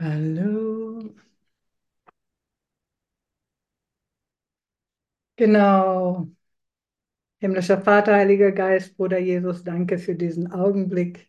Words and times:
Hallo. 0.00 1.14
Genau. 5.36 6.28
Himmlischer 7.40 7.80
Vater, 7.80 8.14
Heiliger 8.14 8.52
Geist, 8.52 8.96
Bruder 8.96 9.18
Jesus, 9.18 9.64
danke 9.64 9.98
für 9.98 10.14
diesen 10.14 10.50
Augenblick. 10.52 11.28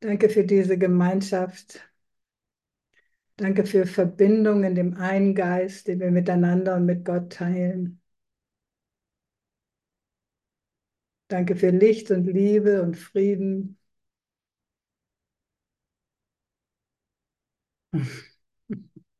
Danke 0.00 0.28
für 0.30 0.44
diese 0.44 0.78
Gemeinschaft. 0.78 1.80
Danke 3.38 3.64
für 3.64 3.86
Verbindung 3.86 4.62
in 4.64 4.74
dem 4.74 4.92
einen 4.98 5.34
Geist, 5.34 5.88
den 5.88 6.00
wir 6.00 6.10
miteinander 6.10 6.76
und 6.76 6.84
mit 6.84 7.04
Gott 7.06 7.32
teilen. 7.32 8.02
Danke 11.28 11.54
für 11.54 11.70
Licht 11.70 12.10
und 12.10 12.24
Liebe 12.26 12.82
und 12.82 12.96
Frieden. 12.96 13.75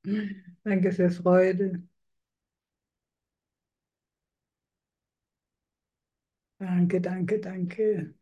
Danke 0.64 0.92
für 0.92 1.10
Freude. 1.10 1.82
Danke, 6.60 7.00
danke, 7.00 7.38
danke. 7.40 8.14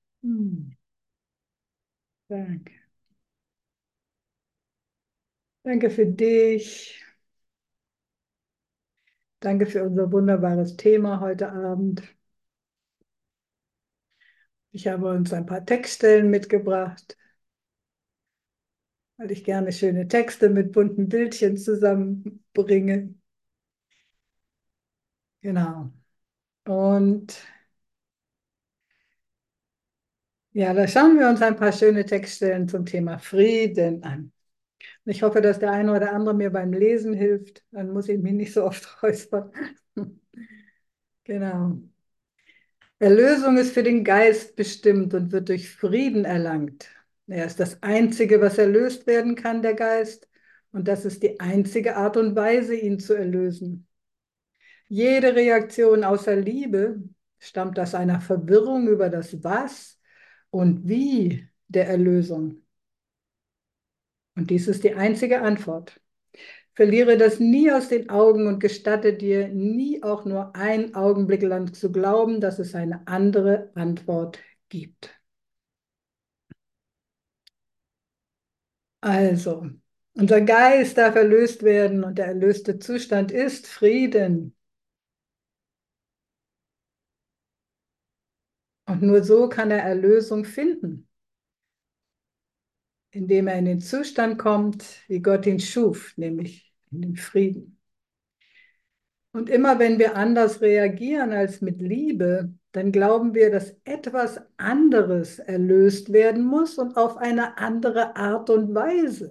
Danke. 2.28 2.72
Danke 5.64 5.90
für 5.90 6.06
dich. 6.06 7.04
Danke 9.40 9.64
für 9.66 9.82
unser 9.84 10.12
wunderbares 10.12 10.76
Thema 10.76 11.20
heute 11.20 11.50
Abend. 11.50 12.02
Ich 14.70 14.86
habe 14.86 15.08
uns 15.10 15.32
ein 15.32 15.44
paar 15.46 15.64
Textstellen 15.66 16.30
mitgebracht, 16.30 17.16
weil 19.18 19.30
ich 19.30 19.44
gerne 19.44 19.72
schöne 19.72 20.08
Texte 20.08 20.48
mit 20.50 20.72
bunten 20.72 21.08
Bildchen 21.10 21.56
zusammenbringe. 21.58 23.14
Genau. 25.42 25.92
Und 26.66 27.38
ja, 30.52 30.72
da 30.74 30.88
schauen 30.88 31.18
wir 31.18 31.28
uns 31.28 31.40
ein 31.42 31.56
paar 31.56 31.72
schöne 31.72 32.04
Textstellen 32.04 32.68
zum 32.68 32.84
Thema 32.86 33.18
Frieden 33.18 34.02
an. 34.02 34.32
Ich 35.06 35.22
hoffe, 35.22 35.40
dass 35.40 35.60
der 35.60 35.70
eine 35.72 35.94
oder 35.94 36.12
andere 36.12 36.34
mir 36.34 36.50
beim 36.50 36.72
Lesen 36.72 37.14
hilft. 37.14 37.64
Dann 37.70 37.92
muss 37.92 38.08
ich 38.08 38.18
mich 38.20 38.32
nicht 38.32 38.52
so 38.52 38.64
oft 38.64 38.86
räuspern. 39.02 39.52
genau. 41.24 41.78
Erlösung 42.98 43.56
ist 43.56 43.72
für 43.72 43.82
den 43.82 44.04
Geist 44.04 44.56
bestimmt 44.56 45.14
und 45.14 45.32
wird 45.32 45.48
durch 45.48 45.70
Frieden 45.70 46.24
erlangt. 46.24 46.88
Er 47.26 47.46
ist 47.46 47.60
das 47.60 47.82
Einzige, 47.82 48.40
was 48.40 48.58
erlöst 48.58 49.06
werden 49.06 49.34
kann, 49.34 49.62
der 49.62 49.74
Geist. 49.74 50.28
Und 50.72 50.88
das 50.88 51.04
ist 51.04 51.22
die 51.22 51.38
einzige 51.40 51.96
Art 51.96 52.16
und 52.16 52.34
Weise, 52.36 52.74
ihn 52.74 52.98
zu 52.98 53.14
erlösen. 53.14 53.86
Jede 54.88 55.34
Reaktion 55.34 56.04
außer 56.04 56.36
Liebe 56.36 57.00
stammt 57.38 57.78
aus 57.78 57.94
einer 57.94 58.20
Verwirrung 58.20 58.88
über 58.88 59.08
das 59.10 59.42
Was 59.44 60.00
und 60.50 60.88
Wie 60.88 61.48
der 61.68 61.88
Erlösung. 61.88 62.65
Und 64.36 64.50
dies 64.50 64.68
ist 64.68 64.84
die 64.84 64.94
einzige 64.94 65.42
Antwort. 65.42 66.00
Verliere 66.74 67.16
das 67.18 67.40
nie 67.40 67.72
aus 67.72 67.88
den 67.88 68.10
Augen 68.10 68.46
und 68.48 68.60
gestatte 68.60 69.14
dir 69.14 69.48
nie 69.48 70.02
auch 70.02 70.24
nur 70.26 70.54
einen 70.56 70.94
Augenblick 70.94 71.42
lang 71.42 71.74
zu 71.74 71.92
glauben, 71.92 72.40
dass 72.40 72.58
es 72.58 72.74
eine 72.74 73.06
andere 73.08 73.70
Antwort 73.74 74.38
gibt. 74.68 75.10
Also, 79.00 79.70
unser 80.14 80.40
Geist 80.42 80.98
darf 80.98 81.14
erlöst 81.14 81.62
werden 81.62 82.04
und 82.04 82.18
der 82.18 82.26
erlöste 82.26 82.78
Zustand 82.78 83.30
ist 83.32 83.66
Frieden. 83.66 84.54
Und 88.86 89.02
nur 89.02 89.22
so 89.22 89.48
kann 89.48 89.70
er 89.70 89.82
Erlösung 89.82 90.44
finden, 90.44 91.05
indem 93.16 93.48
er 93.48 93.58
in 93.58 93.64
den 93.64 93.80
Zustand 93.80 94.38
kommt, 94.38 94.84
wie 95.08 95.20
Gott 95.20 95.46
ihn 95.46 95.60
schuf, 95.60 96.12
nämlich 96.16 96.72
in 96.90 97.02
den 97.02 97.16
Frieden. 97.16 97.78
Und 99.32 99.50
immer 99.50 99.78
wenn 99.78 99.98
wir 99.98 100.16
anders 100.16 100.60
reagieren 100.60 101.32
als 101.32 101.60
mit 101.60 101.80
Liebe, 101.80 102.54
dann 102.72 102.92
glauben 102.92 103.34
wir, 103.34 103.50
dass 103.50 103.74
etwas 103.84 104.40
anderes 104.56 105.38
erlöst 105.38 106.12
werden 106.12 106.44
muss 106.44 106.78
und 106.78 106.96
auf 106.96 107.16
eine 107.18 107.58
andere 107.58 108.16
Art 108.16 108.50
und 108.50 108.74
Weise. 108.74 109.30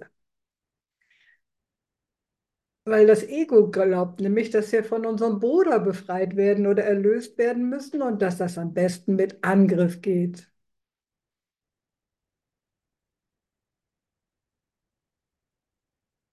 Weil 2.84 3.06
das 3.06 3.22
Ego 3.24 3.70
glaubt 3.70 4.20
nämlich, 4.20 4.50
dass 4.50 4.70
wir 4.72 4.84
von 4.84 5.06
unserem 5.06 5.40
Bruder 5.40 5.80
befreit 5.80 6.36
werden 6.36 6.66
oder 6.66 6.84
erlöst 6.84 7.36
werden 7.36 7.68
müssen 7.68 8.00
und 8.02 8.22
dass 8.22 8.38
das 8.38 8.58
am 8.58 8.74
besten 8.74 9.16
mit 9.16 9.42
Angriff 9.44 10.00
geht. 10.02 10.48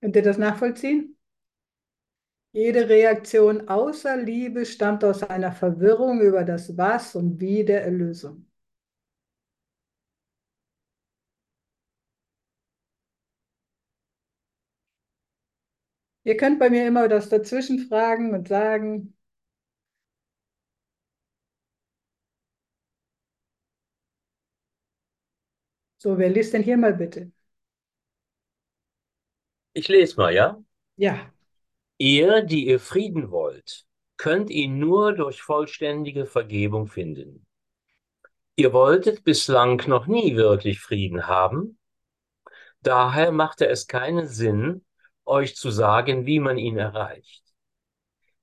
Könnt 0.03 0.17
ihr 0.17 0.21
das 0.21 0.37
nachvollziehen? 0.37 1.15
Jede 2.51 2.89
Reaktion 2.89 3.67
außer 3.69 4.17
Liebe 4.17 4.65
stammt 4.65 5.03
aus 5.03 5.21
einer 5.21 5.51
Verwirrung 5.51 6.19
über 6.19 6.43
das 6.43 6.75
Was 6.77 7.15
und 7.15 7.39
Wie 7.39 7.63
der 7.63 7.83
Erlösung. 7.85 8.47
Ihr 16.25 16.35
könnt 16.37 16.59
bei 16.59 16.69
mir 16.69 16.85
immer 16.87 17.07
das 17.07 17.29
dazwischen 17.29 17.79
fragen 17.79 18.33
und 18.33 18.47
sagen. 18.49 19.15
So, 25.97 26.17
wer 26.19 26.29
liest 26.29 26.53
denn 26.53 26.61
hier 26.63 26.77
mal 26.77 26.93
bitte? 26.93 27.31
Ich 29.73 29.87
lese 29.87 30.17
mal, 30.17 30.33
ja? 30.33 30.63
Ja. 30.95 31.31
Ihr, 31.97 32.43
die 32.43 32.67
ihr 32.67 32.79
Frieden 32.79 33.31
wollt, 33.31 33.85
könnt 34.17 34.49
ihn 34.49 34.77
nur 34.79 35.13
durch 35.13 35.41
vollständige 35.41 36.25
Vergebung 36.25 36.87
finden. 36.87 37.45
Ihr 38.55 38.71
wolltet 38.71 39.23
bislang 39.23 39.81
noch 39.87 40.05
nie 40.05 40.35
wirklich 40.35 40.79
Frieden 40.79 41.27
haben. 41.27 41.79
Daher 42.81 43.31
machte 43.31 43.67
es 43.67 43.87
keinen 43.87 44.27
Sinn, 44.27 44.85
euch 45.25 45.55
zu 45.55 45.71
sagen, 45.71 46.25
wie 46.25 46.39
man 46.39 46.57
ihn 46.57 46.77
erreicht. 46.77 47.43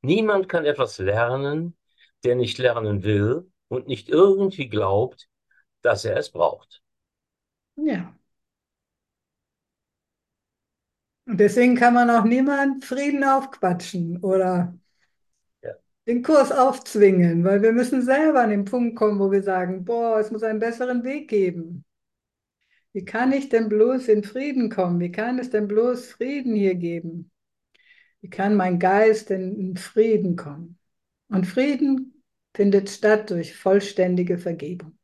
Niemand 0.02 0.48
kann 0.48 0.64
etwas 0.64 0.98
lernen, 0.98 1.76
der 2.24 2.34
nicht 2.34 2.58
lernen 2.58 3.04
will 3.04 3.50
und 3.68 3.86
nicht 3.86 4.08
irgendwie 4.08 4.68
glaubt, 4.68 5.28
dass 5.82 6.04
er 6.04 6.16
es 6.16 6.30
braucht. 6.30 6.82
Ja. 7.76 8.14
Und 11.30 11.38
deswegen 11.38 11.76
kann 11.76 11.94
man 11.94 12.10
auch 12.10 12.24
niemand 12.24 12.84
Frieden 12.84 13.22
aufquatschen 13.22 14.18
oder 14.18 14.76
Ja. 15.62 15.74
den 16.06 16.22
Kurs 16.22 16.52
aufzwingen, 16.52 17.44
weil 17.44 17.62
wir 17.62 17.72
müssen 17.72 18.02
selber 18.02 18.42
an 18.42 18.50
den 18.50 18.64
Punkt 18.66 18.96
kommen, 18.96 19.18
wo 19.20 19.30
wir 19.30 19.42
sagen, 19.42 19.84
boah, 19.84 20.18
es 20.20 20.30
muss 20.30 20.42
einen 20.42 20.58
besseren 20.58 21.04
Weg 21.04 21.28
geben. 21.28 21.84
Wie 22.92 23.04
kann 23.04 23.32
ich 23.32 23.48
denn 23.48 23.68
bloß 23.68 24.08
in 24.08 24.22
Frieden 24.24 24.70
kommen? 24.70 25.00
Wie 25.00 25.12
kann 25.12 25.38
es 25.40 25.50
denn 25.50 25.66
bloß 25.68 26.06
Frieden 26.12 26.54
hier 26.54 26.74
geben? 26.76 27.30
Wie 28.22 28.30
kann 28.30 28.56
mein 28.56 28.78
Geist 28.78 29.30
denn 29.30 29.56
in 29.56 29.76
Frieden 29.78 30.36
kommen? 30.36 30.78
Und 31.28 31.46
Frieden 31.48 32.22
findet 32.54 32.90
statt 32.90 33.30
durch 33.30 33.56
vollständige 33.56 34.38
Vergebung. 34.38 34.99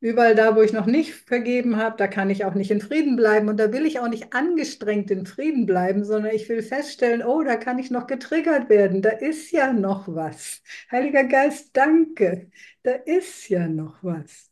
Überall 0.00 0.34
da, 0.34 0.56
wo 0.56 0.62
ich 0.62 0.72
noch 0.72 0.86
nicht 0.86 1.12
vergeben 1.14 1.76
habe, 1.76 1.96
da 1.98 2.06
kann 2.08 2.30
ich 2.30 2.44
auch 2.46 2.54
nicht 2.54 2.70
in 2.70 2.80
Frieden 2.80 3.16
bleiben. 3.16 3.48
Und 3.48 3.58
da 3.58 3.72
will 3.72 3.84
ich 3.86 4.00
auch 4.00 4.08
nicht 4.08 4.32
angestrengt 4.34 5.10
in 5.10 5.26
Frieden 5.26 5.66
bleiben, 5.66 6.04
sondern 6.04 6.34
ich 6.34 6.48
will 6.48 6.62
feststellen, 6.62 7.22
oh, 7.22 7.42
da 7.42 7.56
kann 7.56 7.78
ich 7.78 7.90
noch 7.90 8.06
getriggert 8.06 8.68
werden. 8.70 9.02
Da 9.02 9.10
ist 9.10 9.50
ja 9.52 9.72
noch 9.72 10.08
was. 10.08 10.62
Heiliger 10.90 11.24
Geist, 11.24 11.70
danke. 11.76 12.50
Da 12.82 12.92
ist 12.92 13.48
ja 13.50 13.68
noch 13.68 14.02
was. 14.02 14.50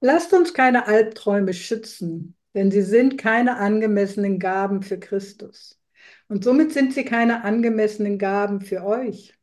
Lasst 0.00 0.34
uns 0.34 0.52
keine 0.52 0.86
Albträume 0.86 1.54
schützen, 1.54 2.36
denn 2.54 2.70
sie 2.70 2.82
sind 2.82 3.18
keine 3.18 3.56
angemessenen 3.56 4.38
Gaben 4.38 4.82
für 4.82 4.98
Christus. 4.98 5.80
Und 6.28 6.44
somit 6.44 6.72
sind 6.72 6.94
sie 6.94 7.04
keine 7.04 7.44
angemessenen 7.44 8.18
Gaben 8.18 8.60
für 8.60 8.84
euch. 8.84 9.34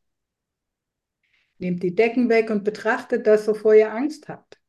Nehmt 1.58 1.84
die 1.84 1.96
Decken 1.96 2.30
weg 2.30 2.50
und 2.50 2.64
betrachtet 2.64 3.28
das, 3.28 3.48
wovor 3.48 3.76
ihr 3.76 3.94
Angst 3.94 4.28
habt. 4.30 4.60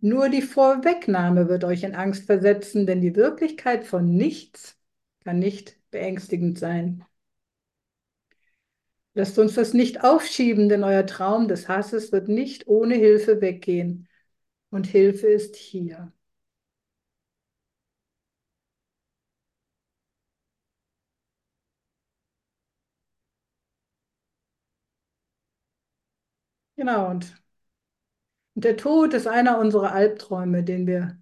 Nur 0.00 0.28
die 0.28 0.42
Vorwegnahme 0.42 1.48
wird 1.48 1.64
euch 1.64 1.82
in 1.82 1.94
Angst 1.94 2.26
versetzen, 2.26 2.86
denn 2.86 3.00
die 3.00 3.16
Wirklichkeit 3.16 3.84
von 3.84 4.14
nichts 4.14 4.78
kann 5.24 5.38
nicht 5.38 5.78
beängstigend 5.90 6.58
sein. 6.58 7.04
Lasst 9.14 9.38
uns 9.38 9.54
das 9.54 9.74
nicht 9.74 10.04
aufschieben, 10.04 10.68
denn 10.68 10.84
euer 10.84 11.06
Traum 11.06 11.48
des 11.48 11.68
Hasses 11.68 12.12
wird 12.12 12.28
nicht 12.28 12.66
ohne 12.66 12.96
Hilfe 12.96 13.40
weggehen. 13.40 14.08
Und 14.74 14.86
Hilfe 14.88 15.28
ist 15.28 15.56
hier. 15.56 16.12
Genau, 26.76 27.08
und, 27.10 27.34
und 28.54 28.64
der 28.64 28.76
Tod 28.76 29.14
ist 29.14 29.26
einer 29.26 29.58
unserer 29.58 29.92
Albträume, 29.92 30.62
den 30.64 30.86
wir 30.86 31.20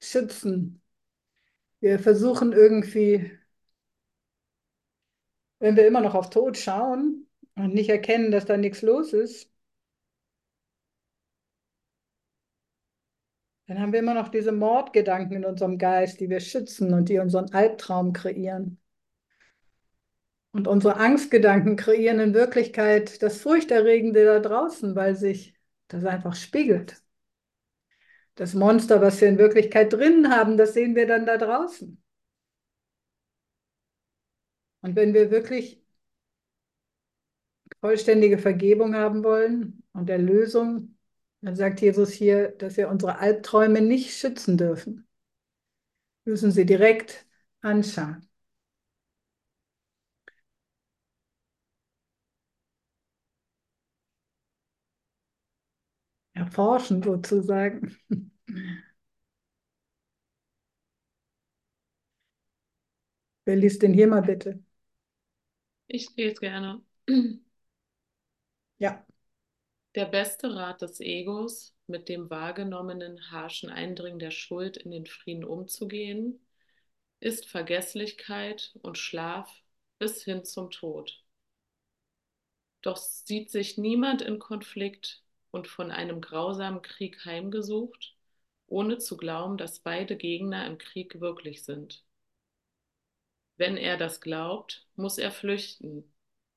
schützen. 0.00 0.82
Wir 1.80 1.98
versuchen 1.98 2.52
irgendwie, 2.52 3.32
wenn 5.60 5.76
wir 5.76 5.86
immer 5.86 6.00
noch 6.00 6.14
auf 6.14 6.30
Tod 6.30 6.56
schauen 6.58 7.26
und 7.56 7.74
nicht 7.74 7.90
erkennen, 7.90 8.30
dass 8.32 8.44
da 8.46 8.56
nichts 8.56 8.82
los 8.82 9.12
ist, 9.12 9.50
dann 13.68 13.80
haben 13.80 13.92
wir 13.92 14.00
immer 14.00 14.14
noch 14.14 14.28
diese 14.28 14.50
Mordgedanken 14.50 15.36
in 15.36 15.44
unserem 15.44 15.76
Geist, 15.76 16.20
die 16.20 16.30
wir 16.30 16.40
schützen 16.40 16.94
und 16.94 17.10
die 17.10 17.18
unseren 17.18 17.52
Albtraum 17.52 18.14
kreieren. 18.14 18.80
Und 20.52 20.66
unsere 20.66 20.96
Angstgedanken 20.96 21.76
kreieren 21.76 22.18
in 22.18 22.32
Wirklichkeit 22.32 23.22
das 23.22 23.42
Furchterregende 23.42 24.24
da 24.24 24.40
draußen, 24.40 24.96
weil 24.96 25.14
sich 25.16 25.54
das 25.88 26.06
einfach 26.06 26.34
spiegelt. 26.34 27.02
Das 28.36 28.54
Monster, 28.54 29.02
was 29.02 29.20
wir 29.20 29.28
in 29.28 29.36
Wirklichkeit 29.36 29.92
drinnen 29.92 30.30
haben, 30.30 30.56
das 30.56 30.72
sehen 30.72 30.94
wir 30.94 31.06
dann 31.06 31.26
da 31.26 31.36
draußen. 31.36 32.02
Und 34.80 34.96
wenn 34.96 35.12
wir 35.12 35.30
wirklich 35.30 35.82
vollständige 37.80 38.38
Vergebung 38.38 38.94
haben 38.94 39.24
wollen 39.24 39.82
und 39.92 40.08
Erlösung, 40.08 40.97
dann 41.40 41.56
sagt 41.56 41.80
Jesus 41.80 42.12
hier, 42.12 42.48
dass 42.50 42.76
wir 42.76 42.88
unsere 42.88 43.18
Albträume 43.18 43.80
nicht 43.80 44.16
schützen 44.16 44.56
dürfen. 44.56 45.06
Wir 46.24 46.30
müssen 46.32 46.52
sie 46.52 46.64
direkt 46.66 47.26
anschauen. 47.60 48.24
Erforschen 56.32 57.02
sozusagen. 57.02 57.94
Wer 63.44 63.56
liest 63.56 63.82
denn 63.82 63.94
hier 63.94 64.06
mal 64.06 64.22
bitte? 64.22 64.62
Ich 65.86 66.14
lese 66.16 66.40
gerne. 66.40 66.82
Ja. 68.78 69.07
Der 69.94 70.06
beste 70.06 70.54
Rat 70.54 70.82
des 70.82 71.00
Egos, 71.00 71.74
mit 71.86 72.08
dem 72.08 72.30
wahrgenommenen 72.30 73.30
harschen 73.30 73.70
Eindringen 73.70 74.18
der 74.18 74.30
Schuld 74.30 74.76
in 74.76 74.90
den 74.90 75.06
Frieden 75.06 75.44
umzugehen, 75.44 76.40
ist 77.20 77.46
Vergesslichkeit 77.46 78.72
und 78.82 78.98
Schlaf 78.98 79.62
bis 79.98 80.24
hin 80.24 80.44
zum 80.44 80.70
Tod. 80.70 81.24
Doch 82.82 82.96
sieht 82.96 83.50
sich 83.50 83.78
niemand 83.78 84.22
in 84.22 84.38
Konflikt 84.38 85.22
und 85.50 85.66
von 85.66 85.90
einem 85.90 86.20
grausamen 86.20 86.82
Krieg 86.82 87.24
heimgesucht, 87.24 88.14
ohne 88.66 88.98
zu 88.98 89.16
glauben, 89.16 89.56
dass 89.56 89.80
beide 89.80 90.16
Gegner 90.16 90.66
im 90.66 90.78
Krieg 90.78 91.20
wirklich 91.20 91.64
sind. 91.64 92.04
Wenn 93.56 93.76
er 93.76 93.96
das 93.96 94.20
glaubt, 94.20 94.86
muss 94.94 95.18
er 95.18 95.32
flüchten, 95.32 96.04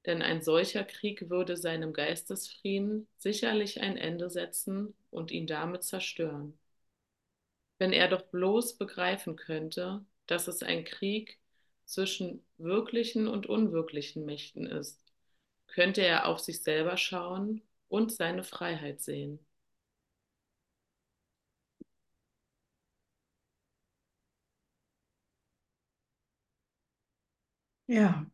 denn 0.05 0.21
ein 0.21 0.41
solcher 0.41 0.83
Krieg 0.83 1.29
würde 1.29 1.57
seinem 1.57 1.93
Geistesfrieden 1.93 3.07
sicherlich 3.17 3.81
ein 3.81 3.97
Ende 3.97 4.29
setzen 4.29 4.93
und 5.11 5.31
ihn 5.31 5.47
damit 5.47 5.83
zerstören. 5.83 6.57
Wenn 7.79 7.91
er 7.91 8.07
doch 8.07 8.21
bloß 8.21 8.77
begreifen 8.77 9.35
könnte, 9.35 10.05
dass 10.25 10.47
es 10.47 10.63
ein 10.63 10.85
Krieg 10.85 11.37
zwischen 11.83 12.45
wirklichen 12.57 13.27
und 13.27 13.45
unwirklichen 13.45 14.23
Mächten 14.25 14.65
ist, 14.65 15.03
könnte 15.67 16.01
er 16.01 16.27
auf 16.27 16.39
sich 16.39 16.63
selber 16.63 16.97
schauen 16.97 17.61
und 17.89 18.11
seine 18.13 18.43
Freiheit 18.45 19.01
sehen. 19.01 19.45
Ja. 27.87 28.25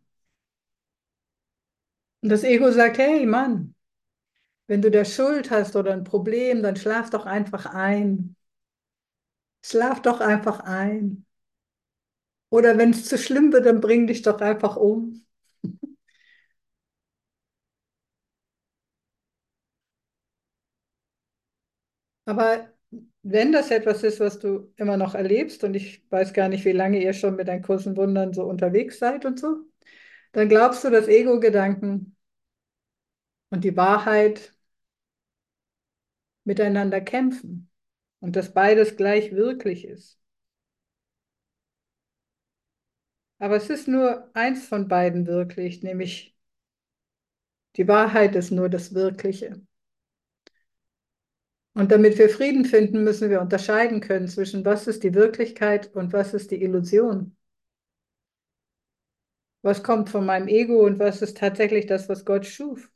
Und 2.27 2.31
das 2.31 2.44
Ego 2.44 2.69
sagt, 2.71 2.97
hey 2.97 3.25
Mann, 3.25 3.74
wenn 4.68 4.81
du 4.81 4.91
da 4.91 5.06
Schuld 5.06 5.51
hast 5.51 5.75
oder 5.77 5.94
ein 5.94 6.03
Problem, 6.06 6.63
dann 6.63 6.75
schlaf 6.77 7.09
doch 7.12 7.25
einfach 7.25 7.68
ein. 7.68 8.35
Schlaf 9.62 10.01
doch 10.01 10.19
einfach 10.19 10.62
ein. 10.62 11.27
Oder 12.50 12.77
wenn 12.77 12.89
es 12.91 13.06
zu 13.06 13.18
schlimm 13.18 13.53
wird, 13.53 13.65
dann 13.65 13.79
bring 13.81 14.06
dich 14.07 14.21
doch 14.21 14.41
einfach 14.41 14.75
um. 14.75 15.25
Aber 22.25 22.69
wenn 23.23 23.51
das 23.51 23.71
etwas 23.71 24.03
ist, 24.03 24.19
was 24.19 24.39
du 24.39 24.71
immer 24.77 24.97
noch 24.97 25.15
erlebst, 25.15 25.63
und 25.63 25.73
ich 25.75 26.03
weiß 26.12 26.33
gar 26.33 26.50
nicht, 26.50 26.65
wie 26.65 26.71
lange 26.71 27.01
ihr 27.01 27.13
schon 27.13 27.35
mit 27.35 27.47
deinen 27.47 27.62
Kursen 27.63 27.95
Wundern 27.97 28.33
so 28.33 28.44
unterwegs 28.44 29.00
seid 29.00 29.25
und 29.25 29.39
so, 29.39 29.57
dann 30.33 30.50
glaubst 30.50 30.85
du, 30.85 30.91
dass 30.91 31.09
Ego-Gedanken 31.09 32.17
und 33.49 33.63
die 33.63 33.75
Wahrheit 33.77 34.53
miteinander 36.45 36.99
kämpfen 37.01 37.69
und 38.19 38.35
dass 38.35 38.53
beides 38.53 38.95
gleich 38.97 39.31
wirklich 39.33 39.85
ist. 39.85 40.19
Aber 43.39 43.55
es 43.55 43.69
ist 43.71 43.88
nur 43.88 44.29
eins 44.35 44.67
von 44.67 44.88
beiden 44.88 45.25
wirklich, 45.27 45.81
nämlich 45.83 46.35
die 47.77 47.88
Wahrheit 47.88 48.35
ist 48.35 48.51
nur 48.51 48.68
das 48.68 48.94
Wirkliche. 48.94 49.61
Und 51.73 51.92
damit 51.94 52.18
wir 52.18 52.30
Frieden 52.30 52.66
finden, 52.66 53.04
müssen 53.06 53.30
wir 53.30 53.39
unterscheiden 53.39 54.01
können 54.01 54.27
zwischen 54.27 54.66
was 54.66 54.87
ist 54.87 55.04
die 55.04 55.13
Wirklichkeit 55.13 55.94
und 55.95 56.11
was 56.11 56.33
ist 56.33 56.51
die 56.51 56.61
Illusion. 56.61 57.37
Was 59.61 59.83
kommt 59.83 60.09
von 60.09 60.25
meinem 60.25 60.47
Ego 60.47 60.83
und 60.85 60.97
was 60.97 61.21
ist 61.21 61.37
tatsächlich 61.37 61.85
das, 61.85 62.09
was 62.09 62.25
Gott 62.25 62.45
schuf. 62.47 62.89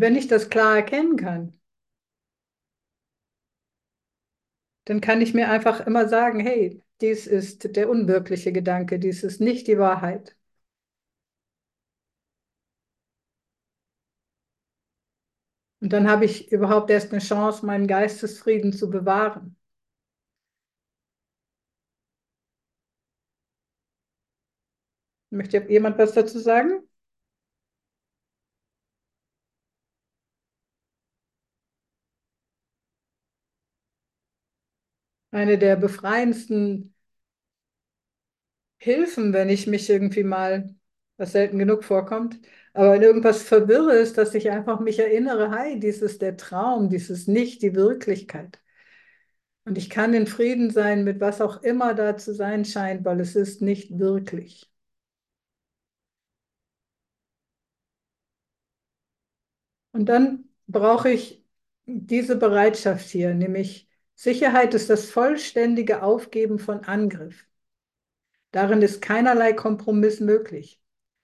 Wenn 0.00 0.16
ich 0.16 0.26
das 0.26 0.50
klar 0.50 0.74
erkennen 0.78 1.16
kann, 1.16 1.60
dann 4.84 5.00
kann 5.00 5.20
ich 5.22 5.32
mir 5.34 5.48
einfach 5.50 5.80
immer 5.86 6.06
sagen, 6.08 6.38
hey, 6.40 6.82
dies 7.00 7.26
ist 7.26 7.74
der 7.76 7.88
unwirkliche 7.90 8.52
Gedanke, 8.52 8.98
dies 8.98 9.22
ist 9.24 9.40
nicht 9.40 9.66
die 9.68 9.78
Wahrheit. 9.78 10.36
Und 15.80 15.92
dann 15.92 16.08
habe 16.08 16.24
ich 16.24 16.50
überhaupt 16.52 16.88
erst 16.90 17.12
eine 17.12 17.20
Chance, 17.20 17.64
meinen 17.66 17.86
Geistesfrieden 17.86 18.72
zu 18.72 18.88
bewahren. 18.90 19.56
Möchte 25.30 25.66
jemand 25.68 25.98
was 25.98 26.12
dazu 26.12 26.38
sagen? 26.38 26.84
Eine 35.32 35.58
der 35.58 35.74
befreiendsten 35.76 36.94
Hilfen, 38.78 39.32
wenn 39.32 39.48
ich 39.48 39.66
mich 39.68 39.88
irgendwie 39.90 40.22
mal, 40.24 40.74
was 41.16 41.32
selten 41.32 41.58
genug 41.58 41.84
vorkommt, 41.84 42.38
aber 42.72 42.96
in 42.96 43.02
irgendwas 43.02 43.42
verwirre, 43.42 43.92
ist, 43.96 44.16
dass 44.18 44.34
ich 44.34 44.50
einfach 44.50 44.80
mich 44.80 44.98
erinnere, 44.98 45.50
hey, 45.56 45.78
dies 45.78 46.02
ist 46.02 46.20
der 46.22 46.36
Traum, 46.36 46.88
dies 46.88 47.10
ist 47.10 47.28
nicht 47.28 47.62
die 47.62 47.74
Wirklichkeit. 47.76 48.60
Und 49.64 49.78
ich 49.78 49.88
kann 49.88 50.12
in 50.12 50.26
Frieden 50.26 50.70
sein 50.70 51.02
mit 51.02 51.18
was 51.20 51.40
auch 51.40 51.62
immer 51.62 51.94
da 51.94 52.16
zu 52.18 52.34
sein 52.34 52.64
scheint, 52.66 53.04
weil 53.06 53.20
es 53.20 53.36
ist 53.36 53.62
nicht 53.62 53.98
wirklich. 53.98 54.70
Und 59.92 60.06
dann 60.08 60.48
brauche 60.66 61.10
ich 61.10 61.44
diese 61.86 62.36
Bereitschaft 62.36 63.08
hier, 63.08 63.34
nämlich 63.34 63.88
Sicherheit 64.22 64.74
ist 64.74 64.90
das 64.90 65.06
vollständige 65.06 66.02
Aufgeben 66.02 66.58
von 66.58 66.80
Angriff. 66.84 67.46
Darin 68.50 68.82
ist 68.82 69.00
keinerlei 69.00 69.54
Kompromiss 69.54 70.20
möglich. 70.20 70.78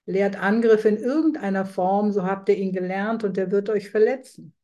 Lehrt 0.06 0.36
Angriff 0.36 0.86
in 0.86 0.96
irgendeiner 0.96 1.66
Form, 1.66 2.10
so 2.10 2.22
habt 2.22 2.48
ihr 2.48 2.56
ihn 2.56 2.72
gelernt 2.72 3.22
und 3.22 3.36
er 3.36 3.50
wird 3.50 3.68
euch 3.68 3.90
verletzen. 3.90 4.54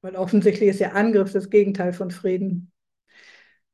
Weil 0.00 0.16
offensichtlich 0.16 0.70
ist 0.70 0.80
ja 0.80 0.92
Angriff 0.92 1.32
das 1.32 1.50
Gegenteil 1.50 1.92
von 1.92 2.10
Frieden. 2.10 2.72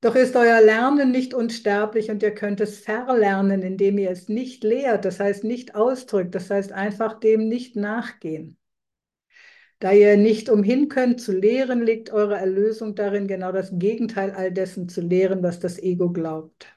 Doch 0.01 0.17
ist 0.17 0.35
euer 0.35 0.61
Lernen 0.61 1.13
nicht 1.13 1.33
unsterblich 1.33 2.11
und 2.11 2.25
ihr 2.25 2.35
könnt 2.35 2.61
es 2.61 2.81
verlernen, 2.81 3.63
indem 3.63 3.99
ihr 3.99 4.11
es 4.11 4.29
nicht 4.29 4.65
lehrt, 4.65 5.05
das 5.05 5.21
heißt 5.21 5.45
nicht 5.45 5.77
ausdrückt, 5.77 6.35
das 6.35 6.51
heißt 6.51 6.73
einfach 6.73 7.21
dem 7.21 7.47
nicht 7.47 7.77
nachgehen. 7.77 8.59
Da 9.83 9.91
ihr 9.91 10.17
nicht 10.17 10.49
umhin 10.49 10.89
könnt 10.89 11.21
zu 11.21 11.33
lehren, 11.33 11.83
liegt 11.83 12.11
eure 12.13 12.37
Erlösung 12.37 12.95
darin, 12.95 13.27
genau 13.27 13.51
das 13.51 13.73
Gegenteil 13.73 14.31
all 14.31 14.53
dessen 14.53 14.89
zu 14.89 15.01
lehren, 15.01 15.43
was 15.43 15.59
das 15.59 15.77
Ego 15.77 16.13
glaubt. 16.13 16.69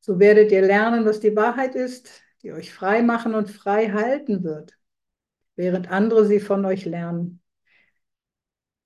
So 0.00 0.18
werdet 0.18 0.50
ihr 0.52 0.62
lernen, 0.62 1.04
was 1.04 1.20
die 1.20 1.36
Wahrheit 1.36 1.74
ist, 1.74 2.22
die 2.42 2.52
euch 2.52 2.72
frei 2.72 3.02
machen 3.02 3.34
und 3.34 3.50
frei 3.50 3.90
halten 3.90 4.42
wird, 4.42 4.72
während 5.54 5.90
andere 5.90 6.24
sie 6.24 6.40
von 6.40 6.64
euch 6.64 6.86
lernen. 6.86 7.42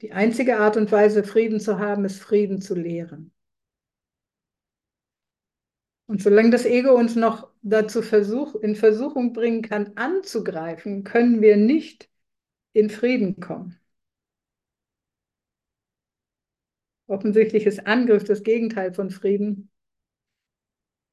Die 0.01 0.11
einzige 0.11 0.59
Art 0.59 0.77
und 0.77 0.91
Weise, 0.91 1.23
Frieden 1.23 1.61
zu 1.61 1.79
haben, 1.79 2.05
ist 2.05 2.19
Frieden 2.21 2.61
zu 2.61 2.75
lehren. 2.75 3.33
Und 6.09 6.23
solange 6.23 6.49
das 6.51 6.65
Ego 6.65 6.95
uns 6.95 7.17
noch 7.17 7.49
dazu 7.61 8.01
Versuch, 8.01 8.55
in 8.55 8.77
Versuchung 8.77 9.35
bringen 9.35 9.61
kann, 9.61 9.93
anzugreifen, 9.97 11.05
können 11.05 11.43
wir 11.43 11.59
nicht 11.59 12.09
in 12.73 12.89
Frieden 12.89 13.41
kommen. 13.41 13.79
Offensichtlich 17.09 17.67
ist 17.67 17.87
Angriff 17.87 18.25
das 18.25 18.43
Gegenteil 18.43 18.95
von 18.95 19.11
Frieden. 19.11 19.71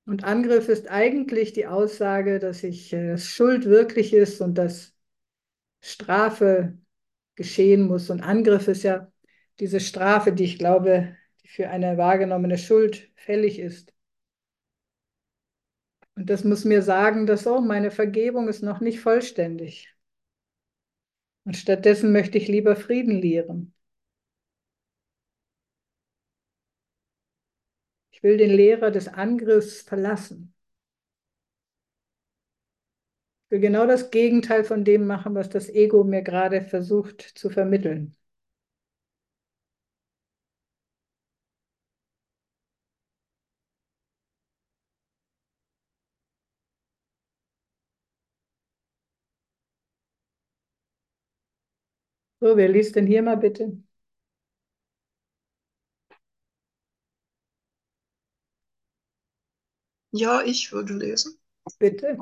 Und 0.06 0.24
Angriff 0.24 0.70
ist 0.70 0.88
eigentlich 0.88 1.52
die 1.52 1.68
Aussage, 1.68 2.40
dass 2.40 2.64
ich 2.64 2.94
äh, 2.94 3.18
Schuld 3.18 3.66
wirklich 3.66 4.14
ist 4.14 4.40
und 4.40 4.58
dass 4.58 4.94
Strafe 5.82 6.78
geschehen 7.36 7.84
muss. 7.88 8.10
Und 8.10 8.22
Angriff 8.22 8.68
ist 8.70 8.84
ja 8.84 9.12
diese 9.60 9.82
Strafe, 9.82 10.32
die 10.32 10.46
ich 10.46 10.58
glaube, 10.58 11.18
die 11.44 11.50
für 11.50 11.70
eine 11.70 11.98
wahrgenommene 11.98 12.58
Schuld 12.58 13.10
fällig 13.16 13.60
ist. 13.60 13.95
Und 16.16 16.30
das 16.30 16.44
muss 16.44 16.66
mir 16.66 16.82
sagen, 16.82 17.26
dass 17.28 17.46
oh, 17.48 17.62
meine 17.62 17.92
Vergebung 17.92 18.48
ist 18.48 18.64
noch 18.64 18.80
nicht 18.80 19.00
vollständig. 19.00 19.94
Und 21.46 21.56
stattdessen 21.58 22.12
möchte 22.12 22.38
ich 22.38 22.48
lieber 22.48 22.76
Frieden 22.76 23.20
lehren. 23.22 23.74
Ich 28.10 28.24
will 28.24 28.38
den 28.38 28.50
Lehrer 28.50 28.90
des 28.90 29.08
Angriffs 29.08 29.82
verlassen. 29.82 30.56
Ich 33.46 33.52
will 33.52 33.60
genau 33.60 33.86
das 33.88 34.12
Gegenteil 34.12 34.64
von 34.64 34.84
dem 34.84 35.08
machen, 35.08 35.34
was 35.36 35.50
das 35.50 35.70
Ego 35.70 36.04
mir 36.04 36.22
gerade 36.22 36.62
versucht 36.62 37.22
zu 37.22 37.50
vermitteln. 37.50 38.16
So, 52.46 52.56
wer 52.58 52.70
liest 52.70 52.96
denn 52.96 53.08
hier 53.08 53.24
mal 53.24 53.38
bitte? 53.38 53.82
Ja, 60.12 60.44
ich 60.44 60.72
würde 60.72 60.94
lesen. 60.94 61.40
Bitte. 61.80 62.20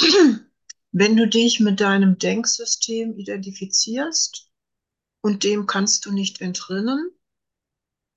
Wenn 0.90 1.16
du 1.16 1.28
dich 1.28 1.60
mit 1.60 1.80
deinem 1.80 2.18
Denksystem 2.18 3.16
identifizierst 3.16 4.50
und 5.20 5.44
dem 5.44 5.66
kannst 5.66 6.04
du 6.04 6.10
nicht 6.10 6.40
entrinnen, 6.40 7.08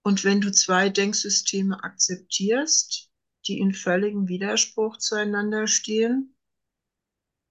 und 0.03 0.23
wenn 0.23 0.41
du 0.41 0.51
zwei 0.51 0.89
Denksysteme 0.89 1.83
akzeptierst, 1.83 3.11
die 3.47 3.59
in 3.59 3.71
völligem 3.71 4.27
Widerspruch 4.27 4.97
zueinander 4.97 5.67
stehen, 5.67 6.34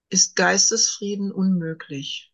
ist 0.09 0.35
Geistesfrieden 0.35 1.31
unmöglich. 1.31 2.33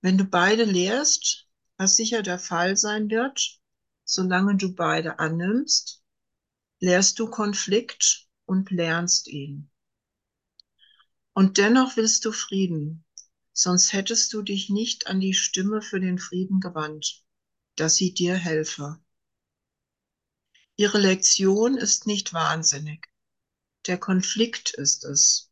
Wenn 0.00 0.18
du 0.18 0.24
beide 0.24 0.64
lehrst, 0.64 1.48
was 1.76 1.96
sicher 1.96 2.22
der 2.22 2.38
Fall 2.38 2.76
sein 2.76 3.08
wird, 3.08 3.60
solange 4.04 4.56
du 4.56 4.74
beide 4.74 5.18
annimmst, 5.18 6.02
lehrst 6.80 7.18
du 7.18 7.30
Konflikt 7.30 8.28
und 8.44 8.70
lernst 8.70 9.28
ihn. 9.28 9.70
Und 11.32 11.56
dennoch 11.56 11.96
willst 11.96 12.24
du 12.24 12.32
Frieden, 12.32 13.04
sonst 13.52 13.92
hättest 13.92 14.32
du 14.32 14.42
dich 14.42 14.68
nicht 14.68 15.06
an 15.06 15.20
die 15.20 15.34
Stimme 15.34 15.80
für 15.80 16.00
den 16.00 16.18
Frieden 16.18 16.60
gewandt, 16.60 17.24
dass 17.76 17.94
sie 17.94 18.12
dir 18.12 18.34
helfe. 18.34 19.00
Ihre 20.76 20.98
Lektion 20.98 21.76
ist 21.76 22.06
nicht 22.06 22.32
wahnsinnig. 22.32 23.08
Der 23.86 23.98
Konflikt 23.98 24.74
ist 24.74 25.04
es. 25.04 25.51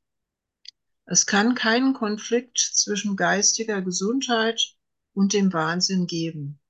Es 1.13 1.27
kann 1.27 1.57
keinen 1.57 1.93
Konflikt 1.93 2.57
zwischen 2.57 3.17
geistiger 3.17 3.83
Gesundheit 3.83 4.77
und 5.13 5.33
dem 5.33 5.53
Wahnsinn 5.53 6.07
geben. 6.07 6.61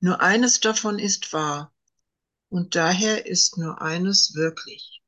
Nur 0.00 0.20
eines 0.20 0.60
davon 0.60 0.98
ist 0.98 1.32
wahr 1.32 1.74
und 2.50 2.74
daher 2.74 3.24
ist 3.24 3.56
nur 3.56 3.80
eines 3.80 4.34
wirklich. 4.34 5.00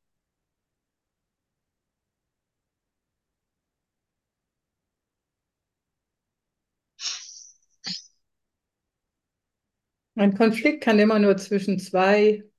Ein 10.15 10.35
Konflikt 10.39 10.83
kann 10.83 10.99
immer 10.99 11.19
nur 11.19 11.37
zwischen 11.37 11.79
zwei 11.79 12.51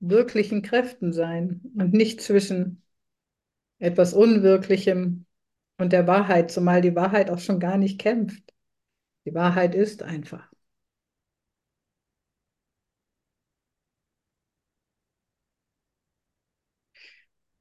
wirklichen 0.00 0.60
Kräften 0.60 1.14
sein 1.14 1.62
und 1.74 1.94
nicht 1.94 2.20
zwischen 2.20 2.83
etwas 3.84 4.12
Unwirklichem 4.14 5.26
und 5.78 5.92
der 5.92 6.06
Wahrheit, 6.06 6.50
zumal 6.50 6.80
die 6.82 6.94
Wahrheit 6.96 7.30
auch 7.30 7.38
schon 7.40 7.60
gar 7.60 7.76
nicht 7.78 8.00
kämpft. 8.00 8.52
Die 9.26 9.34
Wahrheit 9.34 9.74
ist 9.74 10.02
einfach. 10.02 10.50